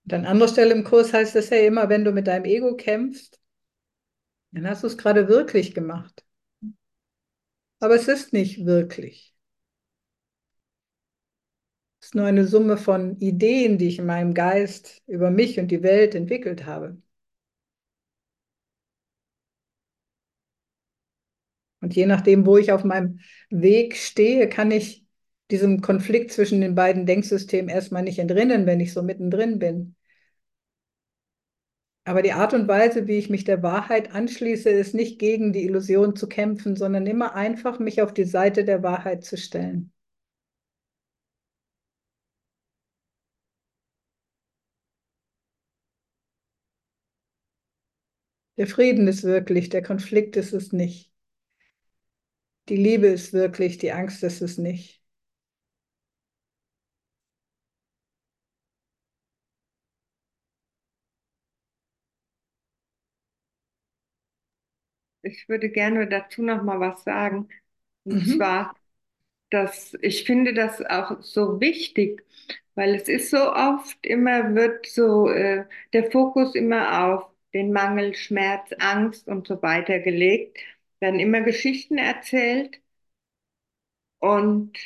Und 0.06 0.14
an 0.14 0.26
anderer 0.26 0.48
Stelle 0.50 0.74
im 0.74 0.84
Kurs 0.86 1.12
heißt 1.14 1.36
es 1.36 1.50
ja 1.50 1.58
immer, 1.58 1.90
wenn 1.90 2.06
du 2.06 2.12
mit 2.14 2.28
deinem 2.28 2.46
Ego 2.46 2.76
kämpfst, 2.78 3.40
dann 4.52 4.66
hast 4.70 4.84
du 4.84 4.88
es 4.88 4.98
gerade 4.98 5.28
wirklich 5.28 5.76
gemacht. 5.76 6.24
Aber 7.80 7.94
es 7.96 8.08
ist 8.08 8.34
nicht 8.34 8.66
wirklich. 8.66 9.33
Ist 12.14 12.18
nur 12.18 12.28
eine 12.28 12.46
Summe 12.46 12.78
von 12.78 13.18
Ideen, 13.18 13.80
die 13.80 13.88
ich 13.88 13.98
in 13.98 14.06
meinem 14.06 14.36
Geist 14.36 15.02
über 15.08 15.32
mich 15.32 15.60
und 15.60 15.70
die 15.72 15.82
Welt 15.82 16.14
entwickelt 16.14 16.64
habe. 16.68 17.02
Und 21.82 21.96
je 21.96 22.06
nachdem, 22.06 22.46
wo 22.46 22.58
ich 22.58 22.72
auf 22.72 22.84
meinem 22.84 23.20
Weg 23.50 23.96
stehe, 23.98 24.48
kann 24.50 24.72
ich 24.72 25.06
diesem 25.52 25.82
Konflikt 25.82 26.32
zwischen 26.32 26.62
den 26.62 26.76
beiden 26.76 27.06
Denksystemen 27.06 27.70
erstmal 27.70 28.04
nicht 28.04 28.20
entrinnen, 28.20 28.66
wenn 28.66 28.80
ich 28.80 28.94
so 28.94 29.04
mittendrin 29.04 29.60
bin. 29.60 29.96
Aber 32.06 32.22
die 32.22 32.34
Art 32.34 32.54
und 32.54 32.68
Weise, 32.70 33.08
wie 33.08 33.18
ich 33.18 33.30
mich 33.30 33.44
der 33.46 33.62
Wahrheit 33.64 34.14
anschließe, 34.16 34.70
ist 34.70 34.94
nicht 34.96 35.20
gegen 35.20 35.54
die 35.54 35.66
Illusion 35.66 36.16
zu 36.16 36.28
kämpfen, 36.30 36.76
sondern 36.78 37.06
immer 37.08 37.36
einfach 37.36 37.80
mich 37.80 38.02
auf 38.02 38.14
die 38.14 38.26
Seite 38.26 38.66
der 38.66 38.84
Wahrheit 38.84 39.24
zu 39.26 39.38
stellen. 39.38 39.93
Der 48.58 48.66
Frieden 48.66 49.08
ist 49.08 49.24
wirklich, 49.26 49.70
der 49.70 49.84
Konflikt 49.84 50.36
ist 50.38 50.54
es 50.54 50.72
nicht. 50.74 51.12
Die 52.68 52.76
Liebe 52.76 53.08
ist 53.08 53.32
wirklich, 53.32 53.78
die 53.78 53.94
Angst 53.94 54.22
ist 54.22 54.42
es 54.42 54.58
nicht. 54.58 55.02
Ich 65.22 65.48
würde 65.50 65.70
gerne 65.70 66.08
dazu 66.08 66.42
noch 66.44 66.64
mal 66.64 66.80
was 66.80 67.04
sagen. 67.04 67.50
Und 68.06 68.28
Mhm. 68.28 68.28
zwar, 68.28 68.76
dass 69.52 69.96
ich 70.02 70.26
finde 70.26 70.54
das 70.56 70.82
auch 70.86 71.22
so 71.24 71.60
wichtig, 71.62 72.24
Weil 72.76 72.96
es 72.96 73.10
ist 73.10 73.32
so 73.32 73.54
oft 73.54 73.98
immer, 74.06 74.56
wird 74.56 74.88
so 74.88 75.30
äh, 75.30 75.66
der 75.94 76.12
Fokus 76.12 76.56
immer 76.56 77.06
auf 77.08 77.30
den 77.54 77.72
Mangel, 77.74 78.16
Schmerz, 78.16 78.72
Angst 78.80 79.28
und 79.28 79.48
so 79.48 79.62
weiter 79.62 80.00
gelegt. 80.00 80.58
Werden 81.00 81.20
immer 81.20 81.42
Geschichten 81.42 81.98
erzählt 81.98 82.80
und 84.20 84.78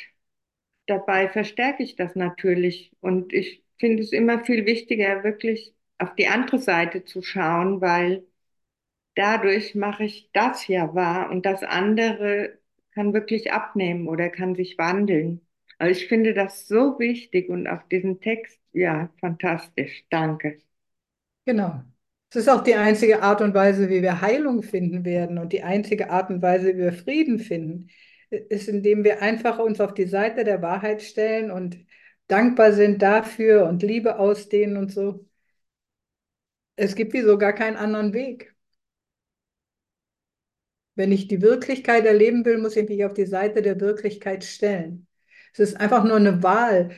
dabei 0.86 1.28
verstärke 1.28 1.82
ich 1.82 1.96
das 1.96 2.14
natürlich. 2.16 2.92
Und 3.00 3.32
ich 3.32 3.64
finde 3.78 4.02
es 4.02 4.12
immer 4.12 4.44
viel 4.44 4.66
wichtiger, 4.66 5.24
wirklich 5.24 5.74
auf 5.98 6.14
die 6.16 6.28
andere 6.28 6.58
Seite 6.58 7.04
zu 7.04 7.22
schauen, 7.22 7.80
weil 7.80 8.26
dadurch 9.16 9.74
mache 9.74 10.04
ich 10.04 10.30
das 10.32 10.66
ja 10.68 10.94
wahr 10.94 11.30
und 11.30 11.46
das 11.46 11.62
andere 11.62 12.58
kann 12.94 13.14
wirklich 13.14 13.52
abnehmen 13.52 14.08
oder 14.08 14.30
kann 14.30 14.54
sich 14.56 14.78
wandeln. 14.78 15.42
Also 15.78 16.00
ich 16.00 16.08
finde 16.08 16.34
das 16.34 16.68
so 16.68 16.98
wichtig 17.00 17.48
und 17.50 17.68
auch 17.68 17.82
diesen 17.88 18.20
Text, 18.20 18.60
ja, 18.72 19.10
fantastisch. 19.20 20.04
Danke. 20.10 20.60
Genau. 21.46 21.84
Es 22.30 22.36
ist 22.36 22.48
auch 22.48 22.62
die 22.62 22.74
einzige 22.74 23.22
Art 23.22 23.40
und 23.40 23.54
Weise, 23.54 23.88
wie 23.88 24.02
wir 24.02 24.20
Heilung 24.20 24.62
finden 24.62 25.04
werden 25.04 25.38
und 25.38 25.52
die 25.52 25.62
einzige 25.62 26.10
Art 26.10 26.30
und 26.30 26.42
Weise, 26.42 26.74
wie 26.74 26.78
wir 26.78 26.92
Frieden 26.92 27.38
finden, 27.38 27.88
ist, 28.30 28.68
indem 28.68 29.02
wir 29.04 29.22
einfach 29.22 29.58
uns 29.58 29.80
auf 29.80 29.94
die 29.94 30.06
Seite 30.06 30.44
der 30.44 30.60
Wahrheit 30.62 31.02
stellen 31.02 31.50
und 31.50 31.78
dankbar 32.26 32.72
sind 32.72 33.00
dafür 33.02 33.64
und 33.66 33.82
Liebe 33.82 34.18
ausdehnen 34.18 34.76
und 34.76 34.92
so. 34.92 35.26
Es 36.76 36.94
gibt 36.94 37.12
wie 37.12 37.20
so 37.20 37.36
gar 37.36 37.52
keinen 37.52 37.76
anderen 37.76 38.14
Weg. 38.14 38.54
Wenn 40.94 41.12
ich 41.12 41.28
die 41.28 41.40
Wirklichkeit 41.42 42.04
erleben 42.06 42.44
will, 42.44 42.58
muss 42.58 42.76
ich 42.76 42.88
mich 42.88 43.04
auf 43.04 43.14
die 43.14 43.26
Seite 43.26 43.62
der 43.62 43.80
Wirklichkeit 43.80 44.44
stellen. 44.44 45.06
Es 45.52 45.60
ist 45.60 45.76
einfach 45.80 46.04
nur 46.04 46.16
eine 46.16 46.42
Wahl. 46.42 46.90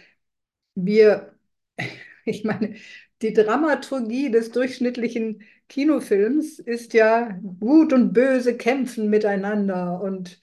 Wir, 0.75 1.39
ich 2.25 2.45
meine, 2.45 2.77
die 3.23 3.33
Dramaturgie 3.33 4.31
des 4.31 4.50
durchschnittlichen 4.50 5.43
Kinofilms 5.69 6.59
ist 6.59 6.95
ja 6.95 7.39
Gut 7.61 7.93
und 7.93 8.12
Böse 8.12 8.57
kämpfen 8.57 9.09
miteinander 9.11 10.00
und 10.00 10.41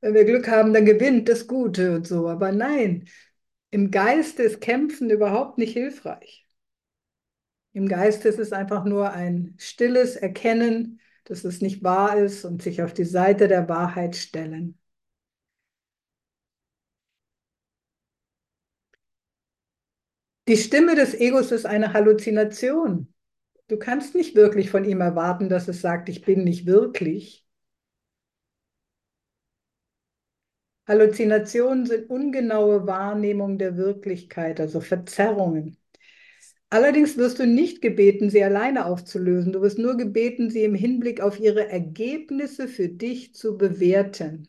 wenn 0.00 0.14
wir 0.14 0.24
Glück 0.24 0.48
haben, 0.48 0.72
dann 0.72 0.84
gewinnt 0.84 1.28
das 1.28 1.46
Gute 1.46 1.96
und 1.96 2.06
so. 2.06 2.28
Aber 2.28 2.52
nein, 2.52 3.08
im 3.70 3.90
Geiste 3.90 4.42
ist 4.44 4.60
Kämpfen 4.60 5.10
überhaupt 5.10 5.58
nicht 5.58 5.72
hilfreich. 5.72 6.46
Im 7.72 7.88
Geiste 7.88 8.28
ist 8.28 8.38
es 8.38 8.52
einfach 8.52 8.84
nur 8.84 9.12
ein 9.12 9.54
stilles 9.58 10.16
Erkennen, 10.16 11.00
dass 11.24 11.44
es 11.44 11.60
nicht 11.60 11.82
wahr 11.82 12.18
ist 12.18 12.44
und 12.44 12.62
sich 12.62 12.82
auf 12.82 12.94
die 12.94 13.04
Seite 13.04 13.48
der 13.48 13.68
Wahrheit 13.68 14.16
stellen. 14.16 14.77
Die 20.48 20.56
Stimme 20.56 20.94
des 20.94 21.14
Egos 21.14 21.52
ist 21.52 21.66
eine 21.66 21.92
Halluzination. 21.92 23.12
Du 23.68 23.76
kannst 23.78 24.14
nicht 24.14 24.34
wirklich 24.34 24.70
von 24.70 24.86
ihm 24.86 25.02
erwarten, 25.02 25.50
dass 25.50 25.68
es 25.68 25.82
sagt, 25.82 26.08
ich 26.08 26.22
bin 26.22 26.42
nicht 26.42 26.64
wirklich. 26.64 27.46
Halluzinationen 30.86 31.84
sind 31.84 32.08
ungenaue 32.08 32.86
Wahrnehmungen 32.86 33.58
der 33.58 33.76
Wirklichkeit, 33.76 34.58
also 34.58 34.80
Verzerrungen. 34.80 35.76
Allerdings 36.70 37.18
wirst 37.18 37.38
du 37.40 37.46
nicht 37.46 37.82
gebeten, 37.82 38.30
sie 38.30 38.42
alleine 38.42 38.86
aufzulösen. 38.86 39.52
Du 39.52 39.60
wirst 39.60 39.78
nur 39.78 39.98
gebeten, 39.98 40.48
sie 40.48 40.64
im 40.64 40.74
Hinblick 40.74 41.20
auf 41.20 41.38
ihre 41.38 41.68
Ergebnisse 41.68 42.68
für 42.68 42.88
dich 42.88 43.34
zu 43.34 43.58
bewerten. 43.58 44.48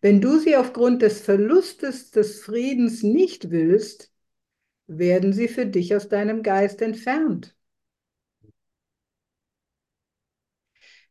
Wenn 0.00 0.20
du 0.20 0.38
sie 0.38 0.56
aufgrund 0.56 1.02
des 1.02 1.20
Verlustes 1.20 2.10
des 2.10 2.40
Friedens 2.40 3.02
nicht 3.02 3.50
willst, 3.50 4.10
werden 4.86 5.32
sie 5.32 5.48
für 5.48 5.66
dich 5.66 5.94
aus 5.94 6.08
deinem 6.08 6.42
Geist 6.42 6.80
entfernt. 6.82 7.54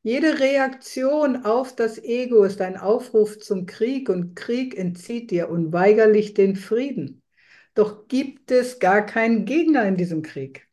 Jede 0.01 0.39
Reaktion 0.39 1.45
auf 1.45 1.75
das 1.75 2.01
Ego 2.01 2.43
ist 2.43 2.61
ein 2.61 2.77
Aufruf 2.77 3.37
zum 3.37 3.65
Krieg 3.65 4.09
und 4.09 4.35
Krieg 4.35 4.77
entzieht 4.77 5.29
dir 5.29 5.49
unweigerlich 5.49 6.33
den 6.33 6.55
Frieden. 6.55 7.21
Doch 7.75 8.07
gibt 8.07 8.49
es 8.49 8.79
gar 8.79 9.05
keinen 9.05 9.45
Gegner 9.45 9.85
in 9.85 9.97
diesem 9.97 10.21
Krieg. 10.21 10.67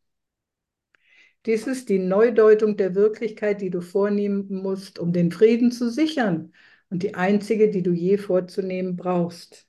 Dies 1.44 1.66
ist 1.66 1.88
die 1.88 1.98
Neudeutung 1.98 2.76
der 2.76 2.94
Wirklichkeit, 2.94 3.60
die 3.60 3.70
du 3.70 3.80
vornehmen 3.80 4.46
musst, 4.48 4.98
um 4.98 5.12
den 5.12 5.30
Frieden 5.30 5.70
zu 5.70 5.90
sichern 5.90 6.52
und 6.90 7.02
die 7.02 7.14
einzige, 7.14 7.70
die 7.70 7.82
du 7.82 7.92
je 7.92 8.18
vorzunehmen 8.18 8.96
brauchst. 8.96 9.66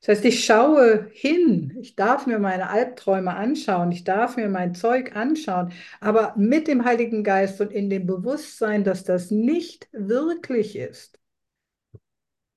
Das 0.00 0.08
heißt, 0.16 0.24
ich 0.26 0.44
schaue 0.44 1.10
hin, 1.12 1.76
ich 1.80 1.94
darf 1.94 2.26
mir 2.26 2.38
meine 2.38 2.70
Albträume 2.70 3.34
anschauen, 3.36 3.92
ich 3.92 4.02
darf 4.04 4.36
mir 4.36 4.48
mein 4.48 4.74
Zeug 4.74 5.14
anschauen, 5.14 5.72
aber 6.00 6.34
mit 6.38 6.68
dem 6.68 6.84
Heiligen 6.86 7.22
Geist 7.22 7.60
und 7.60 7.70
in 7.72 7.90
dem 7.90 8.06
Bewusstsein, 8.06 8.82
dass 8.84 9.04
das 9.04 9.30
nicht 9.30 9.88
wirklich 9.92 10.76
ist. 10.76 11.18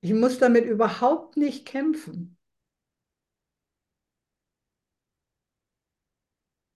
Ich 0.01 0.13
muss 0.13 0.37
damit 0.37 0.65
überhaupt 0.65 1.35
nicht 1.35 1.65
kämpfen. 1.65 2.37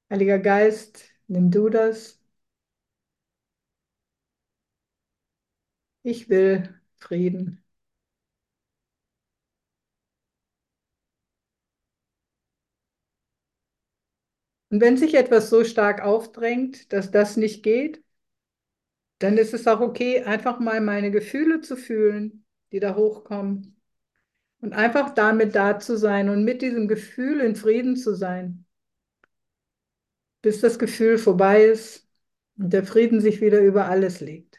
Heiliger 0.10 0.38
Geist, 0.39 1.06
nimm 1.28 1.50
du 1.52 1.70
das. 1.70 2.20
Ich 6.08 6.28
will 6.30 6.74
Frieden. 6.96 7.63
Und 14.70 14.80
wenn 14.82 14.96
sich 14.98 15.15
etwas 15.15 15.50
so 15.50 15.63
stark 15.65 16.02
aufdrängt, 16.02 16.91
dass 16.93 17.12
das 17.12 17.36
nicht 17.38 17.63
geht, 17.63 18.02
dann 19.20 19.38
ist 19.38 19.54
es 19.54 19.67
auch 19.67 19.80
okay, 19.80 20.24
einfach 20.24 20.60
mal 20.60 20.82
meine 20.82 21.12
Gefühle 21.12 21.62
zu 21.62 21.76
fühlen, 21.78 22.46
die 22.72 22.80
da 22.80 22.96
hochkommen. 22.96 23.80
Und 24.62 24.74
einfach 24.74 25.12
damit 25.15 25.56
da 25.56 25.80
zu 25.80 25.98
sein 25.98 26.30
und 26.30 26.43
mit 26.46 26.62
diesem 26.63 26.88
Gefühl 26.88 27.41
in 27.41 27.56
Frieden 27.56 27.96
zu 27.98 28.15
sein 28.15 28.65
bis 30.41 30.62
das 30.62 30.80
Gefühl 30.80 31.17
vorbei 31.20 31.63
ist 31.65 32.08
und 32.58 32.72
der 32.74 32.84
Frieden 32.86 33.22
sich 33.22 33.39
wieder 33.41 33.60
über 33.62 33.86
alles 33.88 34.20
legt. 34.22 34.57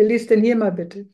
Wer 0.00 0.08
liest 0.08 0.30
denn 0.30 0.42
hier 0.42 0.56
mal 0.56 0.72
bitte? 0.72 1.10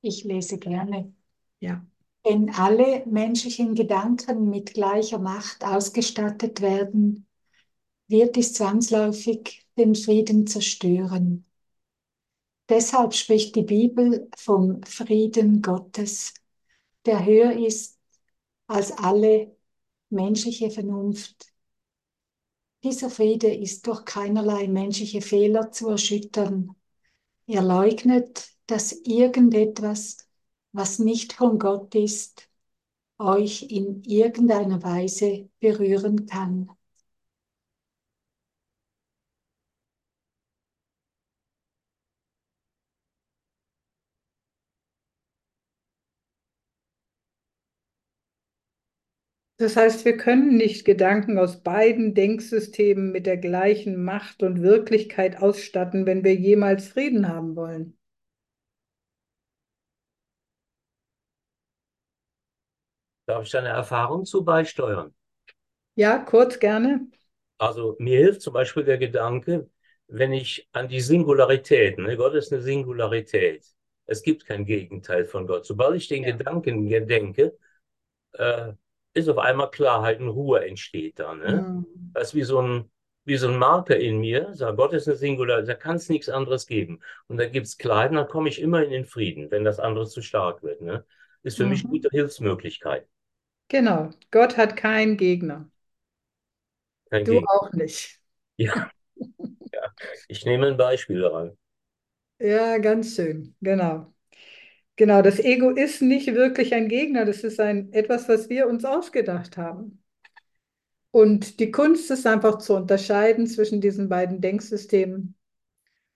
Ich 0.00 0.24
lese 0.24 0.58
gerne. 0.58 1.14
Ja. 1.60 1.86
Wenn 2.24 2.50
alle 2.50 3.06
menschlichen 3.06 3.76
Gedanken 3.76 4.50
mit 4.50 4.74
gleicher 4.74 5.20
Macht 5.20 5.64
ausgestattet 5.64 6.60
werden, 6.60 7.28
wird 8.08 8.34
dies 8.34 8.52
zwangsläufig 8.54 9.64
den 9.78 9.94
Frieden 9.94 10.48
zerstören. 10.48 11.46
Deshalb 12.68 13.14
spricht 13.14 13.54
die 13.54 13.62
Bibel 13.62 14.28
vom 14.36 14.82
Frieden 14.82 15.62
Gottes, 15.62 16.34
der 17.06 17.24
höher 17.24 17.52
ist 17.64 17.96
als 18.66 18.90
alle 18.90 19.56
menschliche 20.10 20.72
Vernunft. 20.72 21.53
Dieser 22.84 23.10
Friede 23.10 23.52
ist 23.52 23.86
durch 23.88 24.04
keinerlei 24.04 24.68
menschliche 24.68 25.22
Fehler 25.22 25.72
zu 25.72 25.88
erschüttern. 25.88 26.76
Er 27.46 27.62
leugnet, 27.62 28.48
dass 28.66 28.92
irgendetwas, 28.92 30.28
was 30.72 30.98
nicht 31.00 31.32
von 31.34 31.58
Gott 31.58 31.94
ist, 31.96 32.48
euch 33.18 33.64
in 33.70 34.02
irgendeiner 34.04 34.82
Weise 34.82 35.50
berühren 35.60 36.26
kann. 36.26 36.70
Das 49.64 49.76
heißt, 49.76 50.04
wir 50.04 50.18
können 50.18 50.58
nicht 50.58 50.84
Gedanken 50.84 51.38
aus 51.38 51.62
beiden 51.62 52.12
Denksystemen 52.14 53.10
mit 53.10 53.24
der 53.24 53.38
gleichen 53.38 54.04
Macht 54.04 54.42
und 54.42 54.60
Wirklichkeit 54.62 55.40
ausstatten, 55.42 56.04
wenn 56.04 56.22
wir 56.22 56.34
jemals 56.34 56.86
Frieden 56.88 57.26
haben 57.28 57.56
wollen. 57.56 57.96
Darf 63.26 63.44
ich 63.44 63.50
da 63.50 63.58
eine 63.58 63.68
Erfahrung 63.68 64.24
zu 64.24 64.44
beisteuern? 64.46 65.14
Ja, 65.96 66.18
kurz 66.18 66.58
gerne. 66.60 67.08
Also 67.58 67.96
mir 67.98 68.18
hilft 68.18 68.42
zum 68.42 68.52
Beispiel 68.54 68.84
der 68.84 68.98
Gedanke, 68.98 69.70
wenn 70.08 70.32
ich 70.32 70.68
an 70.72 70.88
die 70.88 71.00
Singularität, 71.00 71.98
ne, 71.98 72.16
Gott 72.16 72.34
ist 72.34 72.52
eine 72.52 72.62
Singularität. 72.62 73.64
Es 74.06 74.22
gibt 74.22 74.44
kein 74.46 74.64
Gegenteil 74.66 75.24
von 75.24 75.46
Gott. 75.46 75.64
Sobald 75.66 75.96
ich 75.96 76.08
den 76.08 76.24
Ja. 76.24 76.38
Gedanken 76.38 76.88
denke, 76.88 77.56
äh, 78.34 78.72
ist 79.14 79.28
auf 79.28 79.38
einmal 79.38 79.70
Klarheit 79.70 80.20
und 80.20 80.28
Ruhe 80.28 80.66
entsteht 80.66 81.18
da. 81.18 81.34
Ne? 81.34 81.68
Mhm. 81.68 82.14
Das 82.14 82.28
ist 82.28 82.34
wie 82.34 82.42
so 82.44 82.60
ein, 82.60 82.90
wie 83.24 83.36
so 83.36 83.48
ein 83.48 83.58
Marker 83.58 83.96
in 83.98 84.18
mir. 84.20 84.50
Sag, 84.54 84.76
Gott 84.76 84.92
ist 84.92 85.08
eine 85.08 85.16
Singular, 85.16 85.62
da 85.62 85.74
kann 85.74 85.96
es 85.96 86.08
nichts 86.08 86.28
anderes 86.28 86.66
geben. 86.66 87.00
Und 87.28 87.38
da 87.38 87.46
gibt 87.48 87.66
es 87.66 87.78
Klarheit 87.78 88.10
und 88.10 88.16
dann 88.16 88.28
komme 88.28 88.48
ich 88.48 88.60
immer 88.60 88.82
in 88.84 88.90
den 88.90 89.06
Frieden, 89.06 89.50
wenn 89.50 89.64
das 89.64 89.80
andere 89.80 90.06
zu 90.08 90.22
stark 90.22 90.62
wird. 90.62 90.80
Ne? 90.82 91.04
Ist 91.42 91.56
für 91.56 91.66
mich 91.66 91.84
eine 91.84 91.90
Mhm. 91.90 91.90
gute 91.90 92.08
Hilfsmöglichkeit. 92.12 93.08
Genau. 93.68 94.08
Gott 94.30 94.56
hat 94.56 94.74
keinen 94.76 95.16
Gegner. 95.18 95.70
Kein 97.10 97.24
Du 97.24 97.38
Gegen. 97.40 97.46
auch 97.46 97.72
nicht. 97.72 98.20
Ja, 98.56 98.90
ja. 99.72 99.94
Ich 100.28 100.44
nehme 100.46 100.68
ein 100.68 100.76
Beispiel 100.76 101.20
daran. 101.22 101.56
Ja, 102.38 102.78
ganz 102.78 103.16
schön. 103.16 103.56
Genau. 103.60 104.13
Genau, 104.96 105.22
das 105.22 105.38
Ego 105.40 105.70
ist 105.70 106.02
nicht 106.02 106.34
wirklich 106.34 106.72
ein 106.74 106.88
Gegner, 106.88 107.24
das 107.24 107.42
ist 107.44 107.58
ein 107.60 107.92
etwas, 107.92 108.28
was 108.28 108.48
wir 108.48 108.68
uns 108.68 108.84
ausgedacht 108.84 109.56
haben. 109.56 110.02
Und 111.10 111.60
die 111.60 111.70
Kunst 111.70 112.10
ist 112.10 112.26
einfach 112.26 112.58
zu 112.58 112.74
unterscheiden 112.74 113.46
zwischen 113.46 113.80
diesen 113.80 114.08
beiden 114.08 114.40
Denksystemen 114.40 115.36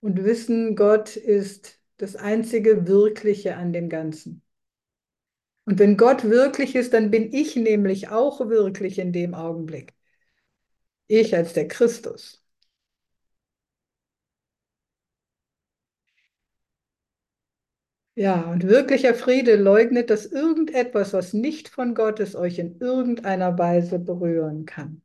und 0.00 0.24
wissen, 0.24 0.76
Gott 0.76 1.16
ist 1.16 1.80
das 1.98 2.16
einzige 2.16 2.86
Wirkliche 2.88 3.56
an 3.56 3.72
dem 3.72 3.88
Ganzen. 3.88 4.42
Und 5.66 5.78
wenn 5.78 5.96
Gott 5.96 6.24
wirklich 6.24 6.74
ist, 6.74 6.94
dann 6.94 7.10
bin 7.12 7.32
ich 7.32 7.54
nämlich 7.56 8.08
auch 8.08 8.40
wirklich 8.48 8.98
in 8.98 9.12
dem 9.12 9.34
Augenblick. 9.34 9.94
Ich 11.06 11.34
als 11.36 11.52
der 11.52 11.68
Christus. 11.68 12.42
Ja, 18.18 18.42
und 18.50 18.64
wirklicher 18.64 19.14
Friede 19.14 19.56
leugnet, 19.56 20.10
dass 20.10 20.26
irgendetwas, 20.26 21.12
was 21.14 21.32
nicht 21.32 21.68
von 21.70 21.94
Gott 21.94 22.20
ist, 22.20 22.34
euch 22.36 22.58
in 22.58 22.78
irgendeiner 22.80 23.56
Weise 23.58 23.98
berühren 23.98 24.66
kann. 24.66 25.00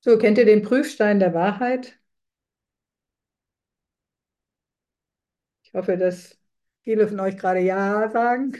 So, 0.00 0.16
kennt 0.18 0.38
ihr 0.38 0.46
den 0.46 0.62
Prüfstein 0.62 1.18
der 1.20 1.34
Wahrheit? 1.34 1.98
Ich 5.64 5.74
hoffe, 5.74 5.96
dass 5.98 6.38
viele 6.84 7.06
von 7.08 7.20
euch 7.20 7.36
gerade 7.36 7.60
Ja 7.60 8.08
sagen. 8.10 8.54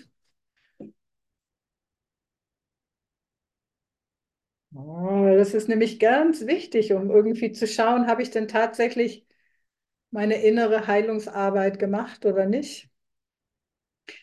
Oh, 4.75 5.25
das 5.37 5.55
ist 5.55 5.69
nämlich 5.69 5.99
ganz 5.99 6.47
wichtig, 6.47 6.93
um 6.93 7.11
irgendwie 7.11 7.51
zu 7.53 7.67
schauen, 7.67 8.07
habe 8.07 8.23
ich 8.23 8.31
denn 8.31 8.47
tatsächlich 8.49 9.26
meine 10.11 10.43
innere 10.43 10.87
Heilungsarbeit 10.87 11.79
gemacht 11.79 12.25
oder 12.27 12.47
nicht? 12.47 12.89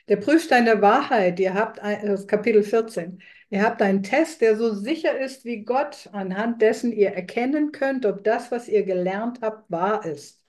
Der 0.08 0.18
Prüfstein 0.18 0.66
der 0.66 0.82
Wahrheit, 0.82 1.40
ihr 1.40 1.54
habt 1.54 1.80
ein, 1.80 2.06
das 2.06 2.28
Kapitel 2.28 2.64
14, 2.64 3.22
ihr 3.50 3.62
habt 3.62 3.82
einen 3.82 4.04
Test, 4.04 4.42
der 4.42 4.56
so 4.56 4.74
sicher 4.74 5.20
ist 5.20 5.46
wie 5.46 5.64
Gott, 5.64 6.10
anhand 6.14 6.62
dessen 6.62 6.92
ihr 6.92 7.10
erkennen 7.10 7.72
könnt, 7.72 8.06
ob 8.06 8.24
das, 8.24 8.52
was 8.52 8.68
ihr 8.68 8.84
gelernt 8.84 9.40
habt, 9.42 9.70
wahr 9.70 10.06
ist. 10.06 10.42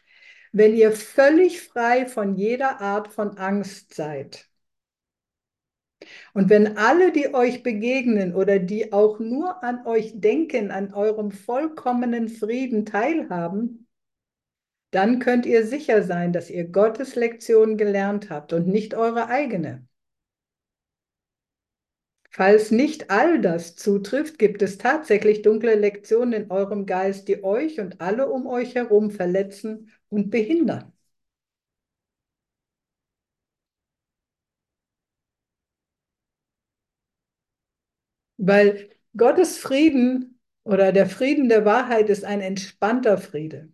Wenn 0.53 0.75
ihr 0.77 0.93
völlig 0.93 1.63
frei 1.63 2.07
von 2.07 2.37
jeder 2.37 2.81
Art 2.81 3.09
von 3.09 3.37
Angst 3.39 3.95
seid. 3.95 4.49
Und 6.33 6.51
wenn 6.51 6.77
alle, 6.77 7.13
die 7.13 7.35
euch 7.35 7.63
begegnen 7.63 8.35
oder 8.35 8.59
die 8.59 8.93
auch 8.93 9.19
nur 9.19 9.63
an 9.65 9.87
euch 9.87 10.13
denken, 10.15 10.71
an 10.71 10.93
eurem 10.93 11.31
vollkommenen 11.31 12.29
Frieden 12.29 12.85
teilhaben, 12.87 13.84
dann 14.95 15.19
könnt 15.19 15.47
ihr 15.47 15.67
sicher 15.67 16.03
sein, 16.03 16.33
dass 16.33 16.51
ihr 16.51 16.65
Gottes 16.69 17.15
Lektion 17.17 17.77
gelernt 17.77 18.31
habt 18.31 18.53
und 18.53 18.67
nicht 18.69 18.95
eure 18.95 19.29
eigene. 19.29 19.87
Falls 22.31 22.71
nicht 22.71 23.11
all 23.11 23.41
das 23.41 23.77
zutrifft, 23.77 24.39
gibt 24.39 24.61
es 24.61 24.77
tatsächlich 24.77 25.41
dunkle 25.41 25.75
Lektionen 25.75 26.35
in 26.35 26.51
eurem 26.51 26.85
Geist, 26.85 27.29
die 27.29 27.43
euch 27.43 27.81
und 27.81 28.03
alle 28.03 28.29
um 28.29 28.47
euch 28.47 28.75
herum 28.75 29.11
verletzen 29.11 29.91
und 30.11 30.29
behindern. 30.31 30.93
Weil 38.37 38.91
Gottes 39.17 39.59
Frieden 39.59 40.39
oder 40.65 40.93
der 40.93 41.07
Frieden 41.09 41.49
der 41.49 41.65
Wahrheit 41.65 42.09
ist 42.11 42.25
ein 42.25 42.41
entspannter 42.41 43.19
Friede. 43.19 43.73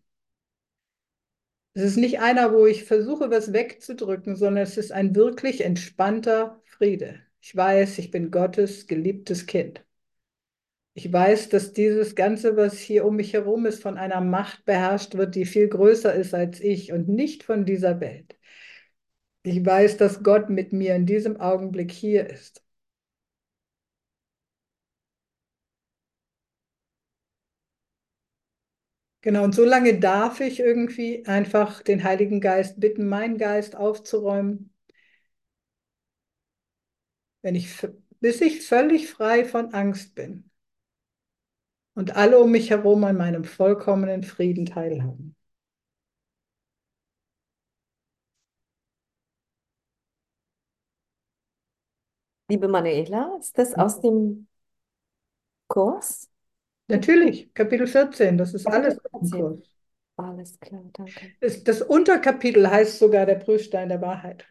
Es 1.75 1.83
ist 1.83 1.97
nicht 1.97 2.21
einer, 2.21 2.53
wo 2.53 2.65
ich 2.67 2.85
versuche, 2.85 3.29
was 3.31 3.53
wegzudrücken, 3.53 4.37
sondern 4.37 4.63
es 4.63 4.77
ist 4.77 4.93
ein 4.93 5.15
wirklich 5.17 5.63
entspannter 5.65 6.61
Friede. 6.65 7.21
Ich 7.41 7.57
weiß, 7.57 7.99
ich 7.99 8.11
bin 8.13 8.31
Gottes 8.31 8.87
geliebtes 8.87 9.47
Kind. 9.47 9.85
Ich 10.95 11.13
weiß, 11.13 11.49
dass 11.49 11.73
dieses 11.73 12.15
Ganze, 12.15 12.57
was 12.57 12.79
hier 12.79 13.05
um 13.05 13.17
mich 13.17 13.33
herum 13.33 13.67
ist, 13.67 13.83
von 13.83 13.97
einer 13.99 14.21
Macht 14.21 14.65
beherrscht 14.65 15.15
wird, 15.17 15.35
die 15.35 15.45
viel 15.47 15.69
größer 15.69 16.15
ist 16.15 16.33
als 16.35 16.61
ich 16.61 16.93
und 16.93 17.09
nicht 17.09 17.43
von 17.45 17.65
dieser 17.65 18.01
Welt. 18.01 18.37
Ich 19.43 19.65
weiß, 19.67 19.99
dass 19.99 20.23
Gott 20.23 20.49
mit 20.49 20.73
mir 20.73 20.95
in 20.95 21.05
diesem 21.05 21.39
Augenblick 21.39 21.93
hier 21.93 22.31
ist. 22.31 22.63
Genau, 29.23 29.45
und 29.45 29.55
so 29.55 29.65
lange 29.65 29.99
darf 29.99 30.41
ich 30.41 30.61
irgendwie 30.61 31.25
einfach 31.27 31.83
den 31.83 32.05
Heiligen 32.05 32.41
Geist 32.43 32.81
bitten, 32.81 33.09
meinen 33.09 33.39
Geist 33.39 33.75
aufzuräumen, 33.77 34.73
wenn 37.43 37.55
ich, 37.55 37.87
bis 38.21 38.41
ich 38.41 38.67
völlig 38.67 39.11
frei 39.11 39.45
von 39.45 39.75
Angst 39.75 40.15
bin 40.15 40.51
und 41.95 42.17
alle 42.17 42.41
um 42.41 42.51
mich 42.51 42.71
herum 42.71 43.05
an 43.05 43.17
meinem 43.17 43.45
vollkommenen 43.45 44.25
Frieden 44.25 44.67
teilhaben. 44.67 45.37
Liebe 52.49 52.69
Manuela, 52.69 53.35
ist 53.41 53.57
das 53.59 53.75
aus 53.75 54.01
dem 54.03 54.47
Kurs? 55.69 56.29
Natürlich, 56.91 57.53
Kapitel 57.55 57.87
14, 57.87 58.37
das 58.39 58.55
ist 58.55 58.65
Kapitel 58.65 58.85
alles 58.85 58.99
im 59.13 59.21
14. 59.21 59.41
Kurs. 59.41 59.61
Alles 60.17 60.61
klar, 60.61 60.83
danke. 60.93 61.33
Das, 61.41 61.65
das 61.65 61.83
Unterkapitel 61.83 62.69
heißt 62.69 62.99
sogar 62.99 63.27
der 63.27 63.37
Prüfstein 63.37 63.89
der 63.89 64.01
Wahrheit. 64.01 64.47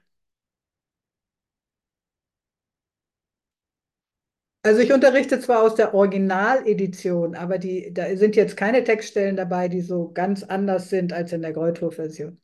Also 4.64 4.82
ich 4.82 4.92
unterrichte 4.92 5.40
zwar 5.40 5.64
aus 5.64 5.76
der 5.76 5.94
Originaledition, 5.94 7.36
aber 7.36 7.58
die, 7.58 7.94
da 7.94 8.16
sind 8.18 8.36
jetzt 8.36 8.58
keine 8.58 8.84
Textstellen 8.84 9.36
dabei, 9.38 9.70
die 9.70 9.82
so 9.82 10.12
ganz 10.12 10.44
anders 10.44 10.90
sind 10.90 11.14
als 11.14 11.32
in 11.32 11.42
der 11.42 11.54
Greuthof-Version. 11.54 12.40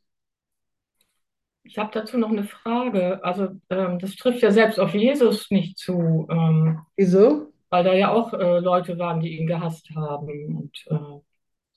Ich 1.62 1.78
habe 1.78 1.90
dazu 1.92 2.16
noch 2.16 2.30
eine 2.30 2.44
Frage. 2.44 3.22
Also 3.24 3.48
ähm, 3.70 3.98
das 3.98 4.16
trifft 4.16 4.40
ja 4.40 4.50
selbst 4.50 4.78
auf 4.78 4.94
Jesus 4.94 5.50
nicht 5.50 5.78
zu, 5.78 6.26
ähm, 6.30 6.80
Wieso? 6.96 7.52
Weil 7.70 7.84
da 7.84 7.94
ja 7.94 8.12
auch 8.12 8.32
äh, 8.32 8.58
Leute 8.60 8.98
waren, 8.98 9.20
die 9.20 9.36
ihn 9.38 9.46
gehasst 9.46 9.90
haben. 9.94 10.56
Und 10.56 10.84
äh, 10.90 11.20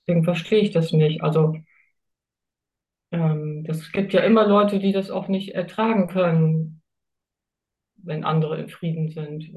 deswegen 0.06 0.24
verstehe 0.24 0.60
ich 0.60 0.70
das 0.70 0.92
nicht. 0.92 1.22
Also 1.22 1.56
ähm, 3.12 3.64
das 3.64 3.92
gibt 3.92 4.12
ja 4.12 4.20
immer 4.20 4.46
Leute, 4.46 4.78
die 4.78 4.92
das 4.92 5.10
auch 5.10 5.28
nicht 5.28 5.54
ertragen 5.54 6.06
können, 6.08 6.82
wenn 7.96 8.24
andere 8.24 8.60
in 8.60 8.68
Frieden 8.68 9.10
sind. 9.10 9.52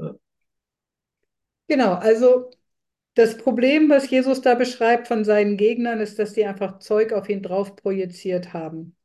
Genau, 1.67 1.93
also 1.93 2.51
das 3.15 3.37
Problem, 3.37 3.89
was 3.89 4.09
Jesus 4.09 4.41
da 4.41 4.55
beschreibt 4.55 5.07
von 5.07 5.23
seinen 5.23 5.57
Gegnern, 5.57 5.99
ist, 5.99 6.19
dass 6.19 6.33
die 6.33 6.45
einfach 6.45 6.79
Zeug 6.79 7.13
auf 7.13 7.29
ihn 7.29 7.43
drauf 7.43 7.75
projiziert 7.75 8.53
haben. 8.53 8.95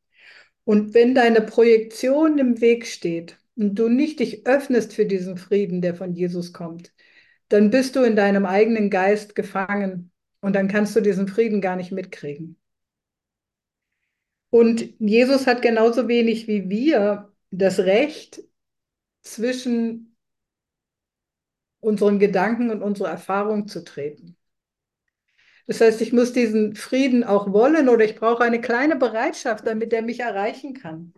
Und 0.65 0.95
wenn 0.95 1.15
deine 1.15 1.41
Projektion 1.43 2.39
im 2.39 2.61
Weg 2.61 2.87
steht 2.87 3.39
und 3.57 3.75
du 3.77 3.89
nicht 3.89 4.21
dich 4.21 4.47
öffnest 4.47 4.95
für 4.95 5.07
diesen 5.07 5.37
Frieden, 5.37 5.83
der 5.83 5.95
von 5.95 6.13
Jesus 6.15 6.53
kommt, 6.53 6.93
dann 7.49 7.71
bist 7.71 7.97
du 7.97 8.03
in 8.03 8.17
deinem 8.17 8.47
eigenen 8.47 8.91
Geist 8.91 9.35
gefangen 9.35 10.11
und 10.41 10.55
dann 10.55 10.69
kannst 10.69 10.95
du 10.97 11.01
diesen 11.01 11.29
Frieden 11.29 11.61
gar 11.61 11.77
nicht 11.77 11.93
mitkriegen. 11.93 12.57
Und 14.51 14.95
Jesus 14.99 15.47
hat 15.47 15.63
genauso 15.63 16.09
wenig 16.09 16.47
wie 16.47 16.69
wir 16.71 17.33
das 17.51 17.81
Recht, 17.81 18.43
zwischen 19.23 20.17
unseren 21.81 22.19
Gedanken 22.19 22.71
und 22.71 22.83
unserer 22.83 23.11
Erfahrung 23.11 23.69
zu 23.69 23.85
treten. 23.85 24.37
Das 25.67 25.81
heißt, 25.81 26.01
ich 26.01 26.13
muss 26.13 26.33
diesen 26.33 26.75
Frieden 26.75 27.25
auch 27.25 27.53
wollen 27.53 27.89
oder 27.89 28.05
ich 28.05 28.17
brauche 28.17 28.43
eine 28.43 28.61
kleine 28.61 28.97
Bereitschaft, 28.97 29.67
damit 29.67 29.93
er 29.93 30.03
mich 30.03 30.21
erreichen 30.21 30.73
kann. 30.73 31.13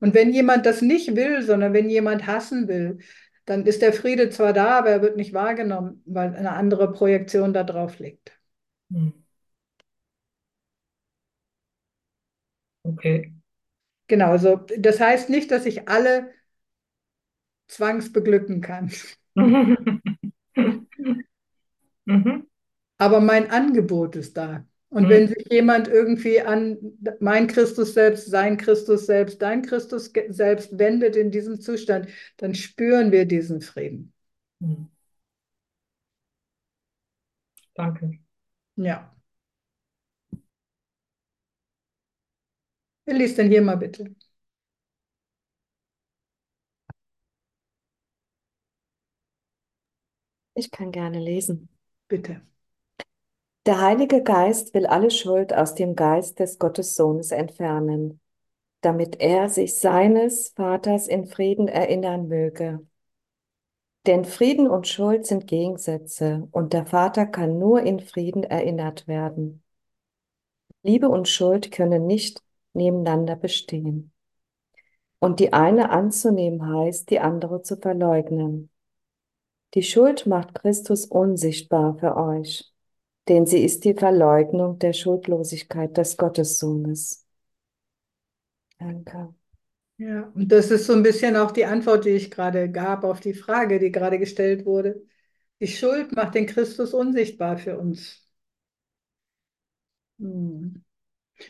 Und 0.00 0.14
wenn 0.14 0.32
jemand 0.32 0.66
das 0.66 0.82
nicht 0.82 1.16
will, 1.16 1.42
sondern 1.42 1.72
wenn 1.72 1.88
jemand 1.88 2.26
hassen 2.26 2.68
will, 2.68 2.98
dann 3.50 3.66
ist 3.66 3.82
der 3.82 3.92
Friede 3.92 4.30
zwar 4.30 4.52
da, 4.52 4.78
aber 4.78 4.90
er 4.90 5.02
wird 5.02 5.16
nicht 5.16 5.34
wahrgenommen, 5.34 6.02
weil 6.06 6.34
eine 6.36 6.52
andere 6.52 6.92
Projektion 6.92 7.52
da 7.52 7.64
drauf 7.64 7.98
liegt. 7.98 8.32
Hm. 8.92 9.12
Okay. 12.84 13.32
Genau, 14.08 14.32
also 14.32 14.56
das 14.78 15.00
heißt 15.00 15.30
nicht, 15.30 15.50
dass 15.50 15.66
ich 15.66 15.88
alle 15.88 16.32
zwangsbeglücken 17.68 18.60
kann. 18.60 18.90
Mhm. 22.04 22.46
Aber 22.98 23.20
mein 23.20 23.50
Angebot 23.50 24.16
ist 24.16 24.36
da. 24.36 24.66
Und 24.90 25.04
Mhm. 25.04 25.08
wenn 25.08 25.28
sich 25.28 25.46
jemand 25.50 25.88
irgendwie 25.88 26.40
an 26.40 26.78
mein 27.20 27.46
Christus 27.46 27.94
selbst, 27.94 28.28
sein 28.30 28.56
Christus 28.56 29.06
selbst, 29.06 29.40
dein 29.40 29.62
Christus 29.62 30.12
selbst 30.30 30.78
wendet 30.78 31.16
in 31.16 31.30
diesem 31.30 31.60
Zustand, 31.60 32.08
dann 32.38 32.54
spüren 32.54 33.12
wir 33.12 33.24
diesen 33.24 33.60
Frieden. 33.60 34.12
Mhm. 34.60 34.88
Danke. 37.74 38.20
Ja. 38.76 39.14
Wer 43.04 43.14
liest 43.18 43.36
denn 43.38 43.48
hier 43.48 43.60
mal 43.62 43.76
bitte? 43.76 44.14
Ich 50.54 50.70
kann 50.70 50.92
gerne 50.92 51.18
lesen. 51.18 51.68
Bitte. 52.08 52.42
Der 53.66 53.80
Heilige 53.82 54.22
Geist 54.22 54.72
will 54.72 54.86
alle 54.86 55.10
Schuld 55.10 55.52
aus 55.52 55.74
dem 55.74 55.94
Geist 55.94 56.38
des 56.38 56.58
Gottessohnes 56.58 57.30
entfernen, 57.30 58.20
damit 58.80 59.20
er 59.20 59.50
sich 59.50 59.78
seines 59.78 60.50
Vaters 60.56 61.06
in 61.06 61.26
Frieden 61.26 61.68
erinnern 61.68 62.26
möge. 62.26 62.86
Denn 64.06 64.24
Frieden 64.24 64.66
und 64.66 64.88
Schuld 64.88 65.26
sind 65.26 65.46
Gegensätze 65.46 66.48
und 66.52 66.72
der 66.72 66.86
Vater 66.86 67.26
kann 67.26 67.58
nur 67.58 67.82
in 67.82 68.00
Frieden 68.00 68.44
erinnert 68.44 69.06
werden. 69.06 69.62
Liebe 70.82 71.10
und 71.10 71.28
Schuld 71.28 71.70
können 71.70 72.06
nicht 72.06 72.42
nebeneinander 72.72 73.36
bestehen. 73.36 74.10
Und 75.18 75.38
die 75.38 75.52
eine 75.52 75.90
anzunehmen 75.90 76.66
heißt, 76.66 77.10
die 77.10 77.20
andere 77.20 77.60
zu 77.60 77.76
verleugnen. 77.76 78.70
Die 79.74 79.82
Schuld 79.82 80.26
macht 80.26 80.54
Christus 80.54 81.04
unsichtbar 81.04 81.98
für 81.98 82.16
euch, 82.16 82.72
denn 83.30 83.46
sie 83.46 83.64
ist 83.64 83.86
die 83.86 83.94
Verleugnung 83.94 84.78
der 84.80 84.92
Schuldlosigkeit 84.92 85.96
des 85.96 86.18
Gottessohnes. 86.18 87.26
Danke. 88.78 89.34
Ja, 89.98 90.24
und 90.34 90.50
das 90.52 90.70
ist 90.70 90.86
so 90.86 90.94
ein 90.94 91.02
bisschen 91.04 91.36
auch 91.36 91.50
die 91.52 91.66
Antwort, 91.66 92.04
die 92.06 92.10
ich 92.10 92.30
gerade 92.30 92.70
gab 92.72 93.04
auf 93.04 93.20
die 93.20 93.34
Frage, 93.34 93.78
die 93.78 93.92
gerade 93.92 94.18
gestellt 94.18 94.66
wurde. 94.66 95.02
Die 95.60 95.68
Schuld 95.68 96.12
macht 96.16 96.34
den 96.36 96.46
Christus 96.46 96.94
unsichtbar 96.94 97.58
für 97.58 97.78
uns. 97.78 98.28
Hm. 100.20 100.82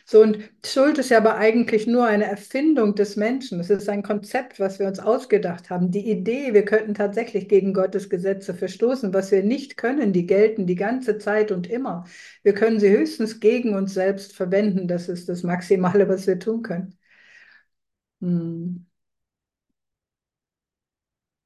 So, 0.05 0.21
und 0.21 0.39
Schuld 0.65 0.97
ist 0.97 1.09
ja 1.09 1.17
aber 1.17 1.35
eigentlich 1.37 1.87
nur 1.87 2.05
eine 2.05 2.25
Erfindung 2.25 2.95
des 2.95 3.15
Menschen. 3.15 3.59
Es 3.59 3.69
ist 3.69 3.89
ein 3.89 4.03
Konzept, 4.03 4.59
was 4.59 4.79
wir 4.79 4.87
uns 4.87 4.99
ausgedacht 4.99 5.69
haben. 5.69 5.91
Die 5.91 6.09
Idee, 6.09 6.53
wir 6.53 6.65
könnten 6.65 6.93
tatsächlich 6.93 7.47
gegen 7.49 7.73
Gottes 7.73 8.09
Gesetze 8.09 8.53
verstoßen, 8.53 9.13
was 9.13 9.31
wir 9.31 9.43
nicht 9.43 9.77
können, 9.77 10.13
die 10.13 10.25
gelten 10.27 10.65
die 10.67 10.75
ganze 10.75 11.17
Zeit 11.17 11.51
und 11.51 11.67
immer. 11.69 12.05
Wir 12.43 12.53
können 12.53 12.79
sie 12.79 12.89
höchstens 12.89 13.39
gegen 13.39 13.73
uns 13.75 13.93
selbst 13.93 14.33
verwenden. 14.35 14.87
Das 14.87 15.09
ist 15.09 15.27
das 15.29 15.43
Maximale, 15.43 16.07
was 16.07 16.27
wir 16.27 16.39
tun 16.39 16.61
können. 16.63 16.97
Hm. 18.21 18.85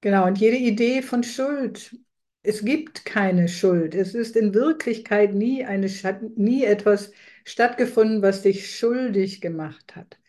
Genau, 0.02 0.26
und 0.28 0.38
jede 0.38 0.58
Idee 0.58 1.02
von 1.02 1.24
Schuld, 1.24 1.96
es 2.44 2.64
gibt 2.64 3.06
keine 3.06 3.48
Schuld. 3.48 3.96
Es 3.96 4.14
ist 4.14 4.36
in 4.36 4.54
Wirklichkeit 4.54 5.34
nie 5.34 5.66
eine, 5.66 5.88
nie 6.36 6.64
etwas 6.64 7.12
stattgefunden, 7.46 8.22
was 8.22 8.42
dich 8.42 8.76
schuldig 8.76 9.40
gemacht 9.42 9.96
hat. 9.96 10.20